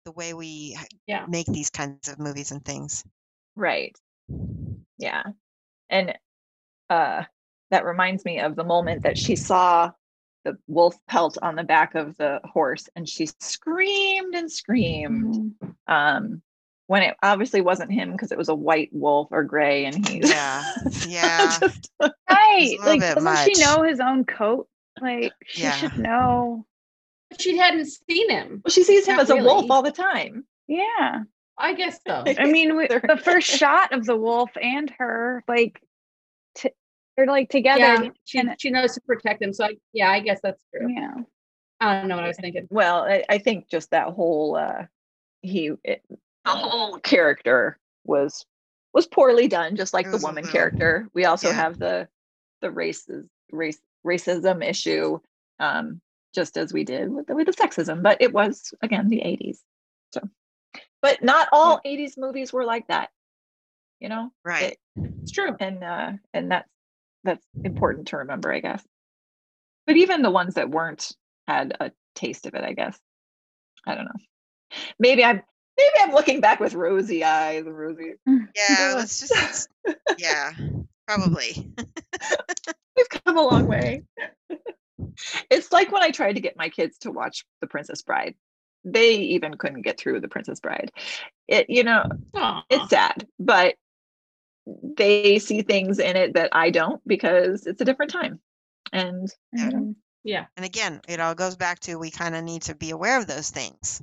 [0.04, 1.26] the way we Yeah.
[1.26, 3.04] make these kinds of movies and things.
[3.56, 3.96] right.
[4.98, 5.24] Yeah.
[5.90, 6.18] And
[6.90, 7.24] uh,
[7.70, 9.92] that reminds me of the moment that she saw
[10.44, 15.54] the wolf pelt on the back of the horse and she screamed and screamed.
[15.62, 15.74] Mhm.
[15.88, 16.42] Um,
[16.86, 20.28] when it obviously wasn't him because it was a white wolf or gray and he's
[20.28, 20.62] Yeah.
[21.08, 21.58] Yeah.
[21.60, 21.90] just-
[22.30, 22.76] Right.
[22.84, 24.68] Like, doesn't she know his own coat?
[25.00, 25.72] Like, she Yeah.
[25.72, 26.66] should know.
[27.30, 28.60] But she hadn't seen him.
[28.64, 30.44] well, she sees him Not as a wolf all the time.
[30.68, 31.22] Yeah.
[31.56, 32.22] I guess so.
[32.38, 35.86] I mean, we, the first shot of the wolf and her, like, t-
[37.16, 37.80] they're like together.
[37.80, 39.52] yeah, she, and- she knows to protect him.
[39.52, 40.88] So I, yeah, I guess that's true.
[40.92, 41.14] yeah.
[41.80, 42.66] I don't know what I was thinking.
[42.70, 44.86] Well, I, I think just that whole uh,
[45.42, 48.46] he it, the whole character was
[48.92, 51.08] was poorly done, just like the woman character.
[51.14, 51.54] We also yeah.
[51.54, 52.08] have the
[52.62, 55.18] the races race racism issue,
[55.58, 56.00] um,
[56.34, 58.02] just as we did with the, with the sexism.
[58.02, 59.58] But it was again the '80s,
[60.12, 60.20] so.
[61.02, 63.10] But not all '80s movies were like that,
[64.00, 64.30] you know.
[64.44, 64.78] Right.
[65.22, 65.54] It's true.
[65.60, 66.68] and uh, and that's
[67.24, 68.82] that's important to remember, I guess.
[69.86, 71.12] But even the ones that weren't
[71.46, 72.98] had a taste of it, I guess.
[73.86, 74.78] I don't know.
[74.98, 75.42] Maybe I'm
[75.76, 78.14] maybe I'm looking back with rosy eyes, rosy.
[78.28, 78.94] Mm, yeah.
[78.96, 80.52] Let's just, let's- yeah,
[81.06, 81.72] probably.
[82.96, 84.04] We've come a long way.
[85.50, 88.34] it's like when I tried to get my kids to watch The Princess Bride.
[88.84, 90.92] They even couldn't get through The Princess Bride.
[91.48, 92.04] It, you know,
[92.34, 92.64] Aw.
[92.68, 93.76] it's sad, but
[94.66, 98.40] they see things in it that I don't because it's a different time.
[98.92, 99.70] And Yeah.
[99.70, 99.96] Mhm.
[100.24, 100.46] yeah.
[100.56, 103.26] And again, it all goes back to we kind of need to be aware of
[103.26, 104.02] those things.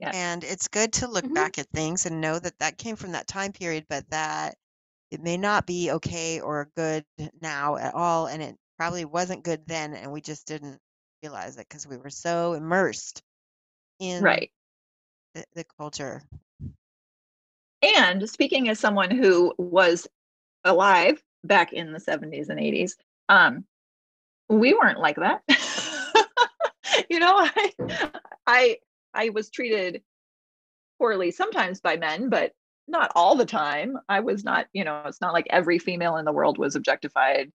[0.00, 0.12] Yeah.
[0.12, 1.34] And it's good to look Mhm.
[1.34, 4.56] back at things and know that that came from that time period, but that
[5.10, 7.04] it may not be okay or good
[7.40, 8.26] now at all.
[8.26, 9.94] And it probably wasn't good then.
[9.94, 10.80] And we just didn't
[11.22, 13.22] realize it because we were so immersed
[13.98, 14.50] in right.
[15.34, 16.22] the, the culture.
[17.82, 20.06] And speaking as someone who was
[20.64, 22.92] alive back in the 70s and 80s,
[23.28, 23.64] um,
[24.48, 25.42] we weren't like that.
[27.10, 27.72] you know, I,
[28.46, 28.78] I
[29.14, 30.02] I was treated
[30.98, 32.52] poorly sometimes by men, but
[32.88, 33.96] not all the time.
[34.08, 37.52] I was not, you know, it's not like every female in the world was objectified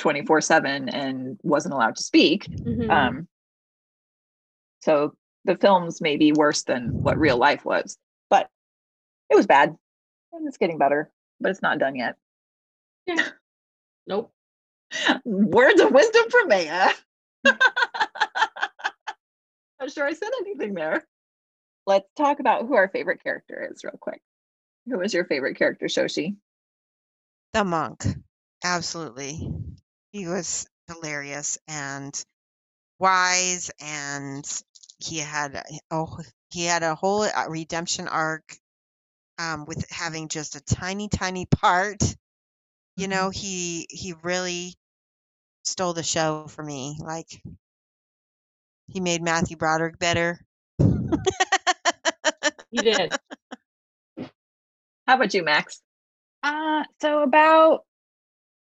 [0.00, 2.48] 24/7 and wasn't allowed to speak.
[2.66, 2.90] Mhm.
[2.90, 3.28] Um,
[4.80, 7.96] so the films may be worse than what real life was,
[9.34, 9.74] it was bad.
[10.32, 11.10] And it's getting better,
[11.40, 12.16] but it's not done yet.
[13.06, 13.28] Yeah.
[14.06, 14.32] nope.
[15.24, 16.90] Words of wisdom from Maya.
[17.44, 17.60] Not
[19.92, 21.04] sure I said anything there.
[21.86, 24.22] Let's talk about who our favorite character is, real quick.
[24.86, 26.36] Who was your favorite character, Shoshi?
[27.52, 28.04] The monk.
[28.64, 29.50] Absolutely.
[30.12, 32.14] He was hilarious and
[32.98, 34.44] wise and
[34.98, 36.18] he had a- oh
[36.50, 38.56] he had a whole uh, redemption arc
[39.38, 42.02] um with having just a tiny tiny part.
[42.96, 44.74] You know, he he really
[45.64, 46.96] stole the show for me.
[47.00, 47.42] Like
[48.88, 50.40] he made Matthew Broderick better.
[52.70, 53.12] You did.
[55.06, 55.82] How about you, Max?
[56.42, 57.84] Uh, so about,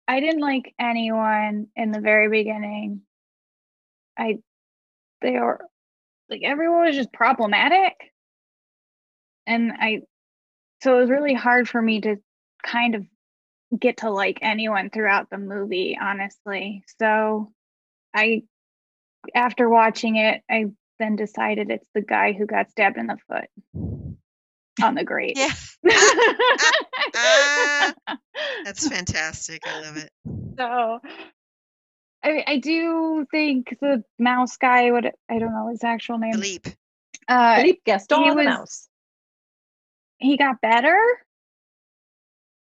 [0.07, 3.01] I didn't like anyone in the very beginning.
[4.17, 4.39] I,
[5.21, 5.61] they were,
[6.29, 7.93] like, everyone was just problematic.
[9.47, 10.01] And I,
[10.81, 12.17] so it was really hard for me to
[12.63, 13.05] kind of
[13.77, 16.83] get to like anyone throughout the movie, honestly.
[16.99, 17.51] So
[18.13, 18.43] I,
[19.35, 20.65] after watching it, I
[20.99, 23.49] then decided it's the guy who got stabbed in the foot
[24.83, 25.37] on the grate.
[25.37, 25.53] Yeah.
[27.15, 27.93] Ah,
[28.65, 29.61] That's fantastic.
[29.67, 30.09] I love it.
[30.57, 30.99] so
[32.23, 36.33] I I do think the mouse guy what I don't know his actual name.
[36.33, 36.71] Philippe.
[37.27, 38.88] Uh Philippe Gaston he the was- Mouse.
[40.19, 40.99] He got better.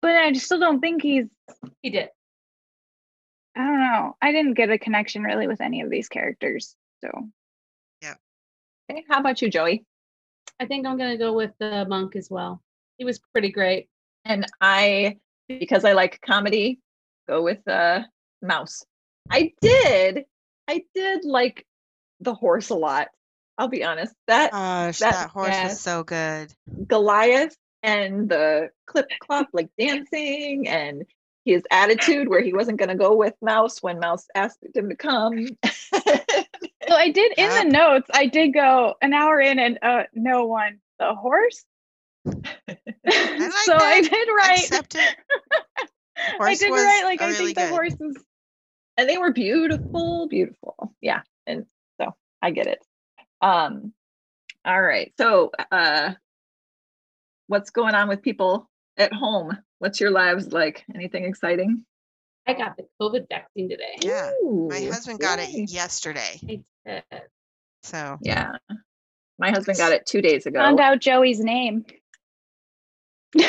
[0.02, 1.26] But I still don't think he's
[1.82, 2.10] He did.
[3.56, 4.16] I don't know.
[4.20, 6.76] I didn't get a connection really with any of these characters.
[7.02, 7.10] So
[8.02, 8.14] Yeah.
[8.90, 9.84] Okay, how about you, Joey?
[10.60, 12.62] I think I'm gonna go with the monk as well.
[12.98, 13.88] He was pretty great.
[14.24, 16.80] And I, because I like comedy,
[17.28, 18.02] go with uh,
[18.42, 18.84] Mouse.
[19.30, 20.24] I did,
[20.68, 21.66] I did like
[22.20, 23.08] the horse a lot.
[23.58, 24.14] I'll be honest.
[24.26, 25.64] That Gosh, that- that, horse yeah.
[25.68, 26.52] was so good.
[26.86, 31.04] Goliath and the clip clop like dancing and
[31.44, 34.96] his attitude where he wasn't going to go with Mouse when Mouse asked him to
[34.96, 35.46] come.
[36.88, 37.62] So I did in Yep.
[37.64, 38.10] the notes.
[38.12, 40.80] I did go an hour in and uh, no one.
[40.98, 41.64] The horse.
[42.24, 42.46] like
[43.06, 44.58] so I did write.
[44.70, 44.96] Accept.
[46.40, 47.70] I did was write like a I really think the good.
[47.70, 48.16] horse is.
[48.96, 50.94] and they were beautiful, beautiful.
[51.00, 51.20] Yeah.
[51.46, 51.66] And
[52.00, 52.78] so I get it.
[53.44, 53.92] Um,
[54.64, 55.12] all right.
[55.18, 56.14] So uh
[57.46, 59.56] what's going on with people at home?
[59.78, 60.84] What's your lives like?
[60.94, 61.84] Anything exciting?
[62.46, 63.96] I got the COVID vaccine today.
[64.00, 64.30] Yeah.
[64.42, 66.40] My husband got it yesterday.
[66.48, 67.22] I did.
[67.82, 68.56] So Yeah.
[69.38, 70.60] My husband got it two days ago.
[70.60, 71.84] Found out Joey's name.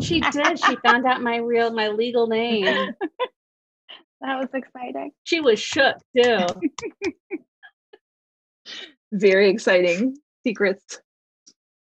[0.00, 0.58] She did.
[0.58, 2.94] She found out my real, my legal name.
[4.22, 5.12] That was exciting.
[5.24, 6.46] She was shook too.
[9.12, 11.00] Very exciting secrets.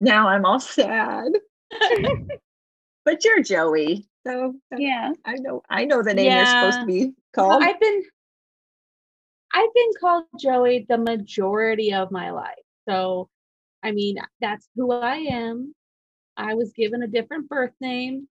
[0.00, 1.32] Now I'm all sad.
[3.04, 4.06] but you're Joey.
[4.26, 5.12] So Yeah.
[5.24, 7.62] I know I know the name you're supposed to be So called.
[7.62, 8.02] I've been,
[9.52, 12.54] I've been called Joey the majority of my life.
[12.88, 13.28] So,
[13.82, 15.74] I mean, that's who I am.
[16.36, 18.28] I was given a different birth name.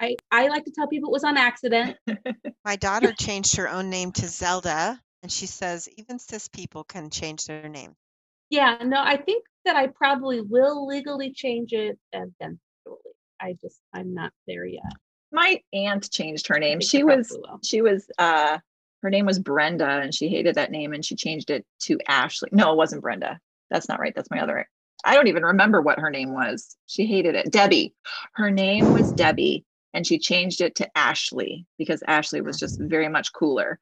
[0.00, 1.96] I I like to tell people it was on accident.
[2.64, 7.10] my daughter changed her own name to Zelda, and she says even cis people can
[7.10, 7.94] change their name.
[8.50, 12.58] Yeah, no, I think that I probably will legally change it eventually.
[13.40, 14.92] I just I'm not there yet.
[15.30, 16.80] My aunt changed her name.
[16.80, 17.60] She was will.
[17.62, 18.58] she was uh
[19.02, 22.48] her name was Brenda and she hated that name and she changed it to Ashley.
[22.52, 23.38] No, it wasn't Brenda.
[23.70, 24.14] That's not right.
[24.14, 24.66] That's my other
[25.04, 26.76] I don't even remember what her name was.
[26.86, 27.52] She hated it.
[27.52, 27.94] Debbie.
[28.34, 29.64] Her name was Debbie
[29.94, 33.78] and she changed it to Ashley because Ashley was just very much cooler.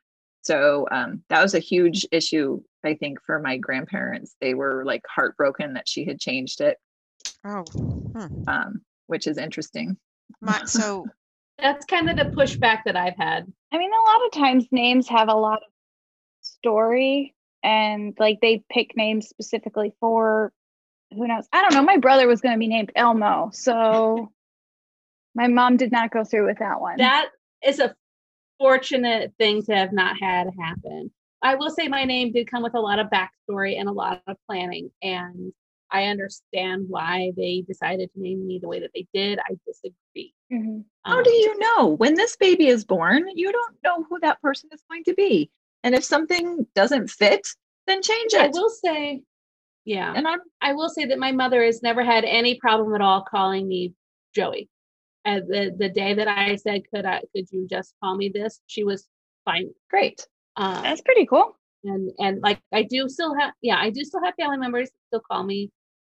[0.46, 4.36] So um, that was a huge issue, I think, for my grandparents.
[4.40, 6.78] They were like heartbroken that she had changed it,
[7.44, 7.64] Oh,
[8.14, 8.26] hmm.
[8.46, 9.96] um, which is interesting.
[10.40, 11.06] my so
[11.58, 13.50] That's kind of the pushback that I've had.
[13.72, 15.68] I mean, a lot of times names have a lot of
[16.42, 17.34] story
[17.64, 20.52] and like they pick names specifically for
[21.12, 21.48] who knows.
[21.52, 21.82] I don't know.
[21.82, 23.50] My brother was going to be named Elmo.
[23.52, 24.30] So
[25.34, 26.98] my mom did not go through with that one.
[26.98, 27.30] That
[27.64, 27.96] is a
[28.58, 31.10] fortunate thing to have not had happen.
[31.42, 34.22] I will say my name did come with a lot of backstory and a lot
[34.26, 35.52] of planning, and
[35.90, 39.38] I understand why they decided to name me the way that they did.
[39.38, 40.34] I disagree.
[40.52, 40.84] Mhm.
[41.04, 43.28] How Um, do you know when this baby is born?
[43.34, 45.50] You don't know who that person is going to be.
[45.84, 47.46] And if something doesn't fit,
[47.86, 48.40] then change it.
[48.40, 49.22] I will say,
[49.84, 53.00] yeah, And I'm I will say that my mother has never had any problem at
[53.00, 53.94] all calling me
[54.34, 54.68] Joey.
[55.26, 57.22] The the day that I said, "Could I?
[57.34, 59.08] Could you just call me this?" She was
[59.44, 59.70] fine.
[59.90, 60.26] great.
[60.56, 61.56] Um, That's pretty cool.
[61.84, 65.20] and and like I do still have yeah I do still have family members still
[65.20, 65.70] call me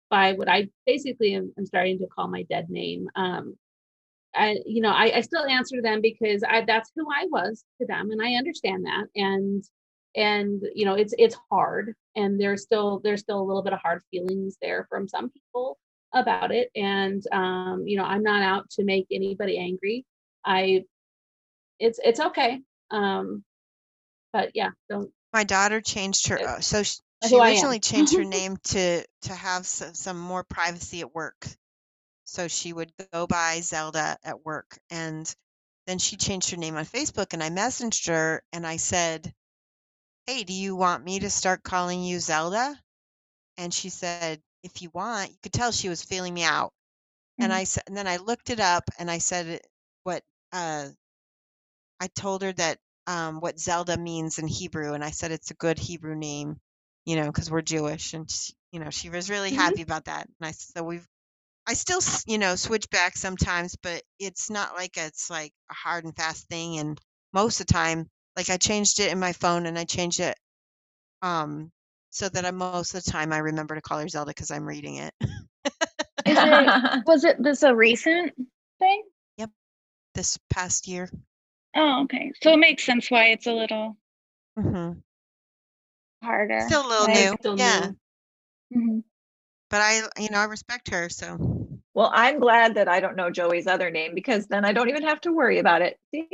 [0.10, 3.07] by what I basically am, am starting to call my dead name.
[3.16, 3.55] Um,
[4.36, 7.88] I you know I, I still answer them because I that's who I was to
[7.88, 9.64] them and I understand that and
[10.16, 13.80] and you know it's it's hard and there's still there's still a little bit of
[13.80, 15.78] hard feelings there from some people
[16.14, 20.05] about it and um you know I'm not out to make anybody angry.
[20.45, 20.86] I
[21.80, 22.62] it's it's okay.
[22.91, 23.43] Um
[24.34, 26.39] but yeah, don't my daughter changed her.
[26.39, 30.43] Uh, Uh, so she, she originally changed her name to to have some, some more
[30.43, 31.47] privacy at work.
[32.26, 35.34] So she would go by Zelda at work, and
[35.88, 37.34] then she changed her name on Facebook.
[37.34, 39.34] And I messaged her and I said,
[40.28, 42.80] "Hey, do you want me to start calling you Zelda?"
[43.57, 46.74] And she said, "If you want." You could tell she was feeling me out.
[47.39, 47.53] And.
[47.53, 49.68] I said, and then I looked it up, and I said it-
[50.03, 50.89] what uh,
[52.01, 55.55] I told her that um, what Zelda means in Hebrew, and I said it's a
[55.55, 56.60] good Hebrew name,
[57.05, 59.57] you know, because we're Jewish, and she, you know, she was really Mhm.
[59.57, 60.28] happy about that.
[60.28, 61.07] And I so we've,
[61.68, 66.05] I still, you know, switch back sometimes, but it's not like it's like a hard
[66.05, 66.80] and fast thing.
[66.80, 66.99] And
[67.34, 70.38] most of the time, like I changed it in my phone, and I changed it,
[71.24, 71.72] um,
[72.10, 74.66] so that I most of the time I remember to call her Zelda because I'm
[74.68, 75.14] reading it.
[76.26, 78.34] Is it was it this a recent
[78.80, 79.03] thing?
[79.38, 79.49] Yep,
[80.16, 81.10] this past year.
[81.76, 82.32] Oh, okay.
[82.41, 83.97] So it makes sense why it's a little
[84.57, 84.91] hmm
[86.24, 86.62] harder.
[86.68, 87.91] Still a little like- new, still yeah.
[88.72, 88.78] new.
[88.82, 89.03] Mhm.
[89.70, 91.38] But I, you know, I respect her, so.
[91.93, 95.03] well, I'm glad that I don't know Joey's other name because then I don't even
[95.03, 95.99] have to worry about it.
[96.12, 96.28] See?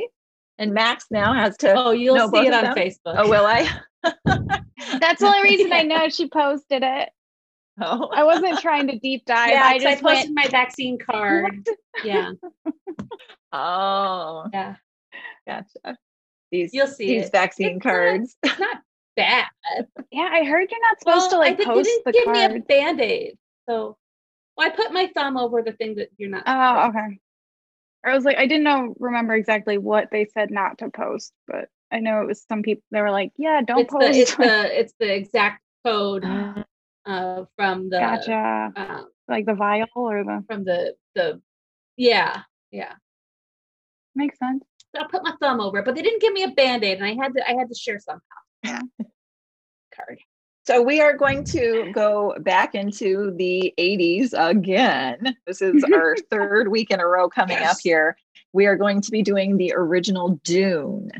[0.58, 2.74] And Max now has to Oh, you'll see it on them?
[2.74, 3.14] Facebook.
[3.18, 3.68] Oh, will I?
[5.00, 7.08] That's the only reason I know she posted it.
[7.80, 8.08] oh.
[8.14, 9.50] I wasn't trying to deep dive.
[9.50, 10.34] yeah, I just posted went.
[10.34, 11.66] my vaccine card.
[12.04, 12.32] Yeah,
[13.52, 14.76] Oh, yeah.
[15.46, 15.96] gotcha.
[16.52, 17.32] These You'll see these it.
[17.32, 18.36] vaccine It's not- cards.
[18.42, 18.78] It's not
[19.16, 19.46] bad.
[20.12, 22.52] Yeah, I heard you're not supposed to Well, I like did- post the didn't give
[22.52, 23.38] me a band-aid.
[23.68, 23.96] So
[24.56, 26.44] well, I put my thumb over the thing that you're not.
[26.46, 27.18] Oh, okay.
[28.06, 31.68] I was like, I didn't know remember exactly what they said not to post, but
[31.90, 32.82] I know it was some people.
[32.90, 37.44] They were like, "Yeah, don't it's the post." it's the it's the exact code uh,
[37.56, 38.72] from the gotcha.
[38.76, 41.40] um, Like the vial or the from the the
[41.96, 42.94] yeah yeah.
[44.14, 44.64] makes sense.
[44.94, 47.06] So I put my thumb over it, but they didn't give me a band-aid and
[47.06, 48.20] I had to I had to share somehow.
[48.62, 48.80] Yeah.
[49.94, 50.18] Card.
[50.66, 55.36] So we are going to go back into the 80s again.
[55.46, 58.16] This is our third week in a row coming up here.
[58.52, 61.12] We are going to be doing the original Dune.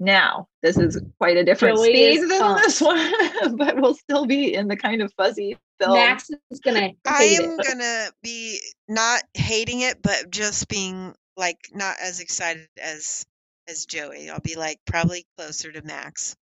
[0.00, 2.62] Now, this is quite a different Joey speed than pumped.
[2.62, 3.12] this one,
[3.56, 5.94] but we'll still be in the kind of fuzzy film.
[5.94, 7.66] Max is gonna I am it.
[7.66, 13.24] gonna be not hating it, but just being like not as excited as
[13.68, 14.28] as Joey.
[14.28, 16.36] I'll be like probably closer to Max.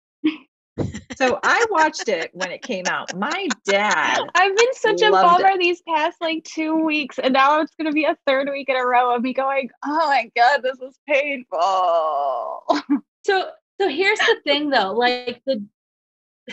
[1.17, 3.17] So I watched it when it came out.
[3.17, 7.61] My dad I've been such a Loved bummer these past like two weeks, and now
[7.61, 10.31] it's going to be a third week in a row of me going, "Oh my
[10.37, 12.65] god, this is painful."
[13.27, 13.49] So
[13.81, 15.65] so here's the thing though, like the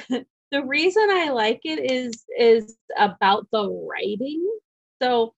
[0.51, 4.47] the reason I like it is is about the writing.
[5.01, 5.34] So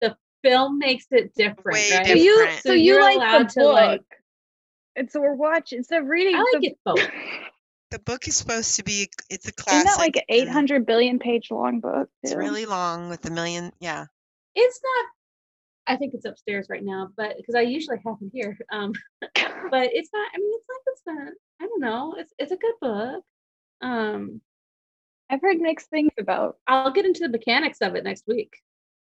[0.00, 2.06] the film makes it different, Way right?
[2.06, 2.62] so you, different.
[2.62, 4.00] so you you're like allowed the to, book, like-
[4.94, 6.36] and so we're watching instead of reading.
[6.36, 7.00] I like the, it both.
[7.94, 9.86] The book is supposed to be it's a classic.
[9.86, 12.08] Isn't that like an eight hundred billion page long book?
[12.24, 13.72] It's really long with a million.
[13.78, 14.06] Yeah,
[14.56, 18.58] It's not I think it's upstairs right now, but because I usually have it here.
[18.72, 21.32] Um but it's not I mean it's like it's not
[21.62, 22.16] I don't know.
[22.18, 23.22] It's it's a good book.
[23.80, 24.40] Um
[25.30, 26.56] I've heard mixed things about.
[26.66, 28.56] I'll get into the mechanics of it next week.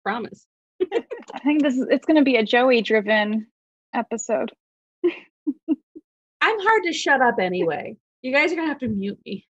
[0.01, 0.47] Promise.
[0.81, 3.45] I think this is it's going to be a Joey driven
[3.93, 4.51] episode.
[5.05, 7.97] I'm hard to shut up anyway.
[8.21, 9.47] You guys are gonna have to mute me.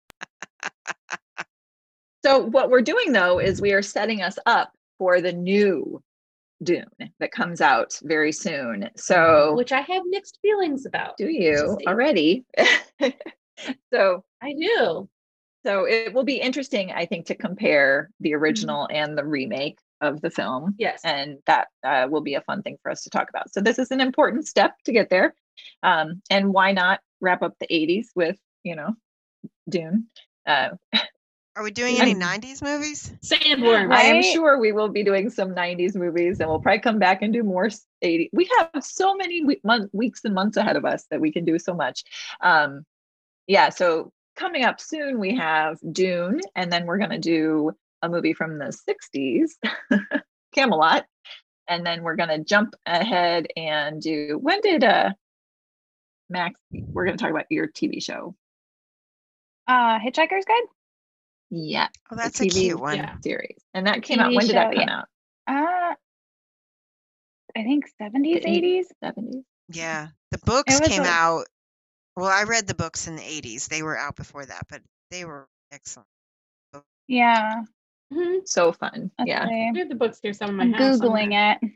[2.25, 6.03] So what we're doing though is we are setting us up for the new
[6.63, 6.87] Dune
[7.21, 8.89] that comes out very soon.
[8.97, 11.17] So which I have mixed feelings about.
[11.19, 12.45] do you already?
[13.93, 15.09] so I do.
[15.67, 18.23] so it will be interesting, I think, to compare Mm-hmm.
[18.25, 20.75] the original and the remake of the film.
[20.79, 21.01] Yes.
[21.05, 23.53] And that uh, will be a fun thing for us to talk about.
[23.53, 25.35] So this is an important step to get there.
[25.83, 28.95] Um, and why not wrap up the 80s with, you know,
[29.69, 30.07] Dune?
[30.47, 30.71] Uh,
[31.57, 33.13] are we doing any I'm- '90s movies?
[33.23, 33.93] Sandworm.
[33.95, 37.23] I am sure we will be doing some 90s movies and we'll probably come back
[37.23, 38.31] and do more s- 80.
[38.33, 41.45] We have so many we- month, weeks and months ahead of us that we can
[41.45, 42.03] do so much.
[42.41, 42.85] Um,
[43.47, 47.71] yeah, so coming up soon, we have Dune, and then we're going to do
[48.03, 48.77] a movie from the
[49.15, 49.51] 60s,
[50.55, 51.07] Camelot.
[51.69, 55.11] And then we're going to jump ahead and do when did uh,
[56.29, 56.59] Max?
[56.73, 58.35] We're going to talk about your TV show.
[59.67, 60.63] Uh, Hitchhiker's Guide.
[61.51, 62.97] Yeah, Oh, the that's a TV cute one.
[62.97, 63.17] Yeah.
[63.23, 63.59] series.
[63.75, 64.31] And that came out.
[64.33, 64.99] TV When did that show, come yeah.
[64.99, 65.09] out?
[65.47, 65.95] Uh,
[67.57, 68.93] I think seventies, The eight- eighties.
[69.03, 69.45] 70s.
[69.69, 71.47] Yeah, the books came a- out.
[72.17, 73.69] Well, I read the books in the '80s.
[73.69, 76.09] They were out before that, but they were excellent.
[77.07, 77.63] Yeah.
[78.13, 78.47] Mhm.
[78.49, 79.11] So fun.
[79.19, 79.47] let's yeah.
[79.49, 79.71] see.
[79.73, 80.99] We have the books here some in my I'm house.
[81.01, 81.71] googling it,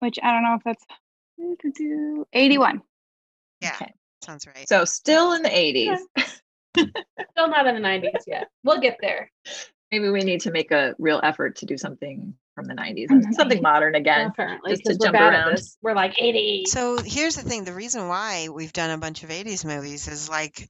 [0.00, 0.84] which I don't know if that's
[2.32, 2.82] eighty-one.
[3.60, 3.92] Yeah, Okay.
[4.22, 4.68] sounds right.
[4.68, 5.98] So still in the 80s.
[7.32, 8.48] Still not in the 90s yet.
[8.64, 9.30] We'll get there.
[9.92, 13.22] Maybe we need to make a real effort to do something from the 90s From
[13.22, 14.32] and something modern again.
[14.32, 15.54] apparently, just to because we're jump around.
[15.54, 15.78] this.
[15.82, 16.64] We're like 80.
[16.66, 20.28] So here's the thing: the reason why we've done a bunch of '80s movies is
[20.28, 20.68] like,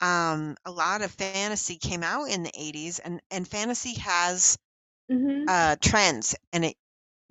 [0.00, 4.58] um, a lot of fantasy came out in the '80s, and and fantasy has
[5.08, 5.48] Mhm.
[5.48, 6.76] uh trends, and it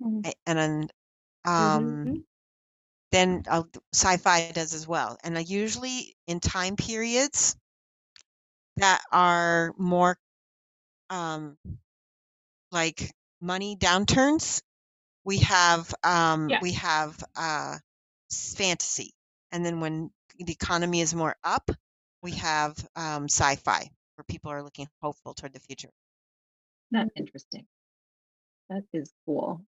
[0.00, 0.26] Mhm.
[0.46, 0.88] and then,
[1.44, 2.24] um, Mhm.
[3.12, 7.56] then uh, sci-fi does as well, and uh, usually in time periods
[8.76, 10.18] that are more,
[11.10, 11.58] um,
[12.70, 14.62] like money downturns,
[15.24, 16.60] we have um Yeah.
[16.60, 17.78] we have uh
[18.30, 19.12] fantasy,
[19.52, 21.70] and then when the economy is more up,
[22.22, 25.90] we have um sci-fi, where people are looking hopeful toward the future.
[26.90, 27.66] That's interesting.
[28.68, 29.64] That is cool.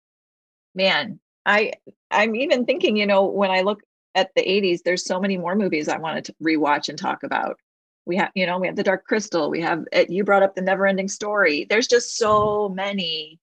[0.75, 1.73] Man, I
[2.11, 3.81] I'm even thinking, you know, when I look
[4.15, 7.59] at the 80s, there's so many more movies I wanted to rewatch and talk about.
[8.05, 10.55] We have, you know, we have The Dark Crystal, we have uh, you brought up
[10.55, 11.65] The Never-Ending Story.
[11.69, 13.39] There's just so many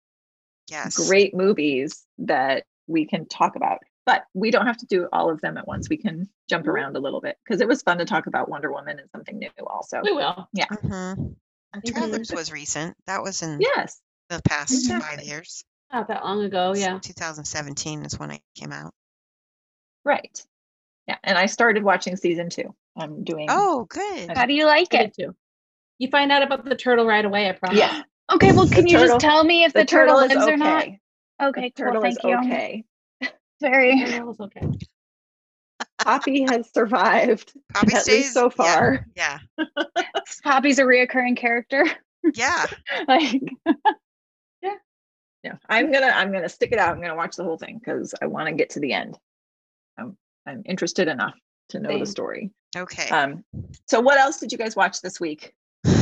[0.68, 0.96] Yes.
[1.08, 3.78] great movies that we can talk about.
[4.04, 5.88] But we don't have to do all of them at once.
[5.88, 6.70] We can jump Mhm.
[6.70, 9.38] around a little bit because it was fun to talk about Wonder Woman and something
[9.38, 10.00] new also.
[10.02, 10.48] We will.
[10.56, 10.92] Mm-hmm.
[11.72, 11.92] And Mhm.
[11.94, 12.96] Travelers was recent.
[13.06, 14.00] That was in Yes.
[14.28, 15.64] the past five years.
[15.92, 16.74] Not that long ago.
[16.74, 16.98] Yeah.
[16.98, 18.92] 2017 is when it came out.
[20.04, 20.42] Right.
[21.06, 21.16] Yeah.
[21.22, 22.74] And I started watching season two.
[22.98, 24.36] I'm doing Oh, good.
[24.36, 25.14] How do you like it?
[25.14, 25.34] too.
[25.98, 27.78] You find out about the turtle right away, I promise.
[27.78, 28.02] Yeah.
[28.32, 30.52] Okay, well, The can you turtle- just tell me if the, turtle, is lives okay.
[30.52, 30.84] or not?
[31.38, 31.86] The Okay, cool.
[31.86, 32.36] turtle Thank is you.
[32.38, 32.84] okay.
[33.60, 34.66] very Ariel's okay.
[36.00, 39.06] Poppy has survived Poppy at stays least so yeah, far.
[39.16, 39.38] Yeah.
[40.44, 41.84] Poppy's a reoccurring character.
[42.34, 42.66] Yeah.
[43.08, 43.40] like
[45.44, 46.94] Yeah, I'm gonna I'm gonna stick it out.
[46.94, 49.16] I'm gonna watch the whole thing because I want to get to the end.
[49.96, 51.34] I'm I'm interested enough
[51.70, 52.00] to know Same.
[52.00, 52.50] the story.
[52.76, 53.08] Okay.
[53.08, 53.44] Um,
[53.86, 55.54] so what else did you guys watch this week?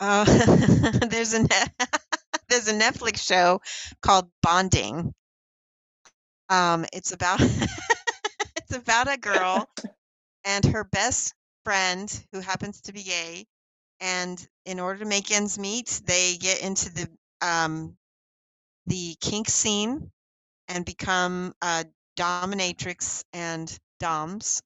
[0.00, 0.24] Uh,
[1.10, 1.46] there's a
[2.48, 3.60] there's a Netflix show
[4.02, 5.14] called Bonding.
[6.48, 7.40] Um, it's about
[8.56, 9.68] it's about a girl
[10.44, 13.46] and her best friend who happens to be gay,
[14.00, 17.08] and in order to make ends meet, they get into the
[17.40, 17.96] um,
[18.86, 20.10] the kink scene
[20.66, 21.84] and become uh,
[22.18, 24.62] dominatrix and doms,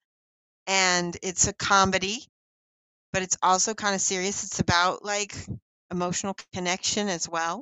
[0.67, 2.27] and it's a comedy
[3.13, 4.45] but it's also kind of serious.
[4.45, 5.35] It's about like
[5.91, 7.53] emotional connection as well.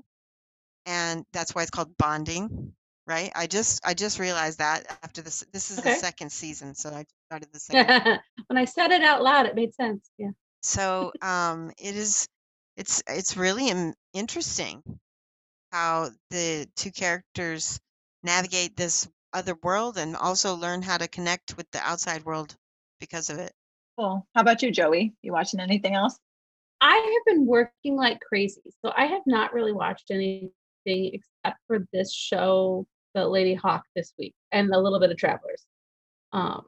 [0.87, 2.73] And that's why it's called bonding,
[3.07, 3.31] right?
[3.35, 5.91] I just I just realized that after this this is Okay.
[5.91, 7.87] the second season, so I started the second.
[8.49, 10.11] when I said it out loud, it made sense.
[10.19, 10.31] Yeah.
[10.63, 12.29] so um it is
[12.77, 13.73] it's it's really
[14.13, 14.83] interesting
[15.73, 17.81] how the two characters
[18.23, 22.57] navigate this other world and also learn how to connect with the outside world
[23.05, 23.53] because of it.
[23.99, 24.27] Cool.
[24.35, 25.15] How about you, Joey?
[25.23, 26.19] You watching anything else?
[26.81, 30.51] I have been working like crazy, so I have not really watched anything
[30.87, 35.65] except for this show, The Ladyhawke, this week, and a little bit of Travelers.
[36.33, 36.67] Um,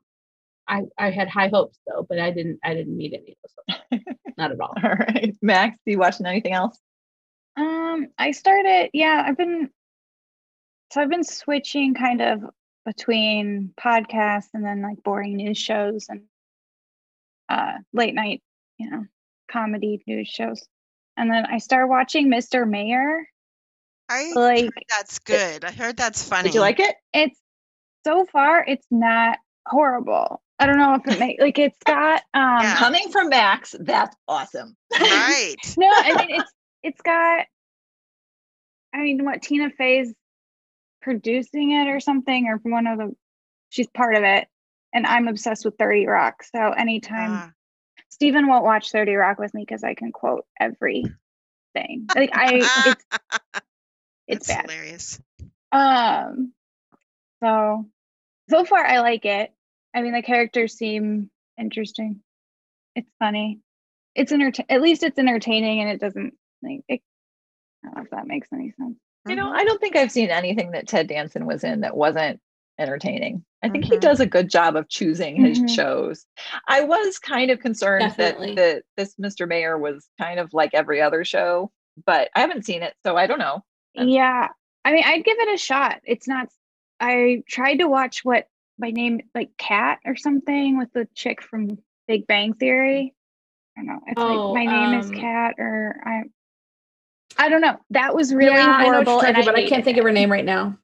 [0.68, 4.01] I I had high hopes though, but I didn't I didn't meet any of those.
[4.39, 4.74] not at all.
[4.82, 6.78] All right, Max, you watching anything else?
[7.57, 9.70] Um, I started, yeah, I've been,
[10.93, 12.45] so I've been switching kind of
[12.87, 16.22] between podcasts and then like boring news shows and
[17.51, 18.43] uh late night,
[18.78, 19.05] you know,
[19.51, 20.62] comedy news shows.
[21.18, 22.66] And then I started watching Mr.
[22.68, 23.26] Mayor.
[24.09, 25.64] I Like, heard that's good.
[25.64, 26.45] I heard that's funny.
[26.49, 26.95] Did you like it?
[27.12, 27.39] it's
[28.07, 30.41] so far it's not horrible.
[30.59, 32.76] I don't know if it make like it's got um Yeah.
[32.76, 34.76] Coming from Max, that's awesome.
[34.99, 35.57] right?
[35.76, 36.53] no, I mean it's
[36.84, 37.47] it's got
[38.95, 40.14] I mean what Tina Fey's
[41.07, 43.15] producing it or something or one of the
[43.71, 44.49] she's part of it.
[44.93, 46.43] And I'm obsessed with 30 Rock.
[46.43, 47.51] So anytime Ah,
[48.09, 51.15] Steven won't watch 30 Rock with me because I can quote everything.
[52.13, 52.55] Like I
[52.87, 53.05] it's
[54.27, 54.71] it's that's bad.
[54.71, 55.21] hilarious.
[55.71, 56.53] Um
[57.41, 57.87] so
[58.51, 59.53] so far I like it.
[59.95, 62.21] I mean the characters seem interesting.
[62.97, 63.61] It's funny.
[64.17, 67.01] It's enter- at least it's entertaining and it doesn't like it,
[67.85, 68.99] I don't know if that makes any sense.
[69.29, 69.57] You know, Mhm.
[69.57, 72.41] I don't think I've seen anything that Ted Danson was in that wasn't
[72.79, 73.45] entertaining.
[73.62, 74.01] I think he Mhm.
[74.01, 75.70] does a good job of choosing his Mhm.
[75.74, 76.27] shows.
[76.68, 78.55] I was kind of concerned Definitely.
[78.55, 79.49] that, that this Mr.
[79.49, 81.72] Mayor was kind of like every other show,
[82.05, 83.64] but I haven't seen it, so I don't know.
[83.95, 84.49] Yeah.
[84.85, 86.01] I mean I'd give it a shot.
[86.05, 86.49] It's not
[87.01, 88.47] I tried to watch what
[88.79, 93.14] my name like Cat or something with the chick from Big Bang Theory.
[93.77, 94.01] I don't know.
[94.07, 96.22] It's Oh, like my name is um, Cat or I
[97.39, 97.76] I don't know.
[97.91, 99.55] That was really yeah, I know what horrible you're and talking about.
[99.57, 100.78] I can't hated think of her name right now.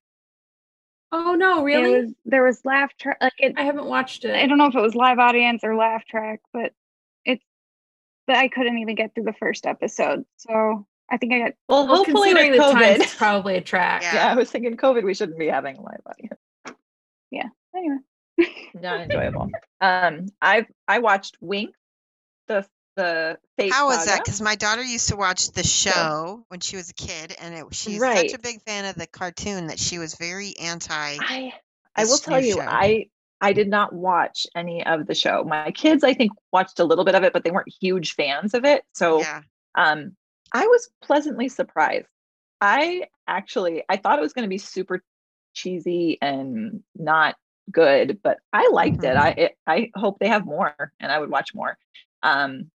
[1.15, 2.01] Oh no, It really?
[2.03, 4.35] was, there was laugh track like it I haven't watched it.
[4.35, 6.73] I don't know if it was live audience or laugh track, but
[7.25, 7.45] it's
[8.27, 10.25] but I couldn't even get through the first episode.
[10.39, 13.19] So I think I got Well, well, hopefully with the times, it's COVID.
[13.19, 14.03] probably a track.
[14.03, 14.15] Yeah.
[14.15, 16.41] Yeah, I was thinking COVID, we shouldn't be having a live audience.
[17.31, 17.49] Yeah.
[17.77, 17.99] Anyway.
[18.75, 19.51] Not enjoyable.
[19.83, 21.73] um, I've I watched Winx,
[22.49, 22.67] the
[22.97, 24.25] the fate How was that?
[24.25, 27.75] Because my daughter used to watch the show when she was a kid, and it,
[27.75, 31.17] she's such a big fan of the cartoon that she was very anti.
[31.21, 31.53] I
[31.97, 32.63] I will tell you, show.
[32.67, 33.07] I
[33.41, 35.45] I did not watch any of the show.
[35.45, 38.55] My kids, I think, watched a little bit of it, but they weren't huge fans
[38.55, 38.85] of it.
[38.95, 39.43] So Yeah,
[39.75, 40.17] um,
[40.53, 42.09] I was pleasantly surprised.
[42.61, 45.03] I actually I thought it was going to be super
[45.55, 47.37] cheesy and not
[47.71, 49.17] good, but I liked it.
[49.17, 49.17] Mhm.
[49.17, 51.79] I it, I hope they have more, and I would watch more.
[52.23, 52.71] Um,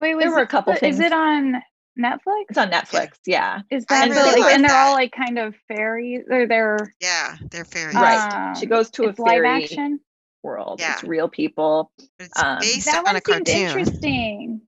[0.00, 1.62] Wait, was There were a it- couple Is it on
[1.98, 2.44] Netflix?
[2.50, 3.18] it's on Netflix.
[3.26, 6.46] Yeah, Is that the, really like, like and they're all like kind of fairies or
[6.46, 7.94] they're yeah, they're fairies.
[7.96, 8.56] right.
[8.56, 10.00] she um, goes to a it's live fairy action?
[10.44, 10.80] world.
[10.80, 11.90] It's real people.
[12.18, 13.54] But it's Um, based That on one a seemed cartoon.
[13.68, 14.60] interesting.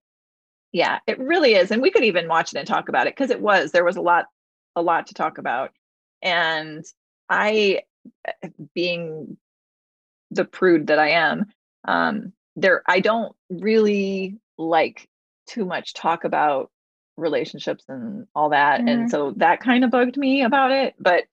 [0.73, 3.31] yeah it really is and we could even watch it and talk about it because
[3.31, 4.27] it was there was a lot
[4.77, 5.71] a lot to talk about
[6.23, 6.85] and
[7.29, 7.81] i
[8.43, 9.37] uh, being
[10.31, 11.47] the prude that i am
[11.87, 15.09] um there i don't really like
[15.51, 16.71] too much talk about
[17.17, 18.89] relationships and all that Mhm.
[18.89, 21.25] and so that kind of bugged me about it but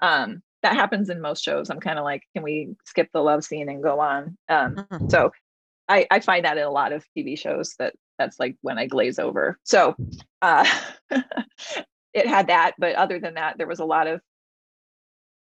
[0.00, 3.44] um that happens in most shows i'm kind of like can we skip the love
[3.44, 5.10] scene and go on um Mhm.
[5.10, 5.30] so
[5.88, 8.86] I, I find that in a lot of TV shows that that's like when I
[8.86, 9.56] glaze over.
[9.62, 9.94] So
[10.42, 10.66] uh,
[12.12, 14.20] it had that, but other than that, there was a lot of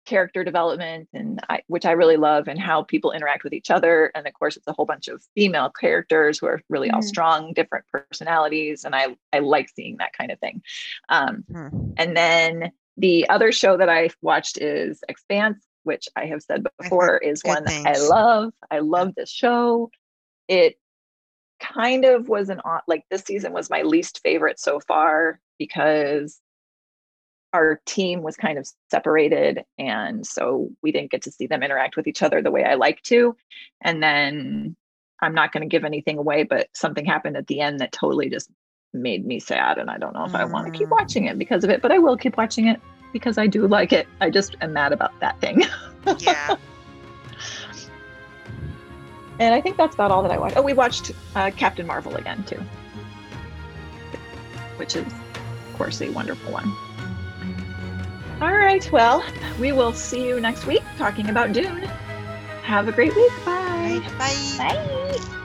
[0.05, 4.11] character development and I, which I really love and how people interact with each other.
[4.15, 7.05] And of course, it's a whole bunch of female characters who are really all Mhm.
[7.05, 8.85] strong, different personalities.
[8.85, 10.63] And I, I like seeing that kind of thing.
[11.09, 11.93] Um, Hmm.
[11.97, 17.19] and then the other show that I watched is Expanse, which I have said before
[17.19, 18.53] is one that I love.
[18.71, 19.91] I love this show.
[20.49, 20.79] It
[21.61, 26.41] kind of was an odd, like this season was my least favorite so far because
[27.53, 29.65] our team was kind of separated.
[29.79, 32.75] And so we didn't get to see them interact with each other the way I
[32.75, 33.37] like to.
[33.83, 34.75] And then
[35.21, 38.29] I'm not going to give anything away, but something happened at the end that totally
[38.31, 38.51] just
[38.95, 39.79] made me sad.
[39.79, 40.93] And I don't know if I want to keep Mm.
[40.99, 42.81] watching it because of it, but I will keep watching it
[43.13, 44.09] because I do like it.
[44.21, 45.65] I just am mad about that thing.
[46.19, 46.57] Yeah.
[49.39, 50.57] And I think that's about all that I watched.
[50.57, 52.61] Oh, we watched uh, Captain Marvel again too,
[54.77, 56.71] which is, of course, a wonderful one.
[58.43, 58.91] All right.
[58.91, 59.25] Well,
[59.61, 61.83] we will see you next week talking about Dune.
[62.65, 63.31] Have a great week.
[63.45, 64.01] Bye.
[64.03, 64.75] Right, bye.
[64.75, 65.39] Bye.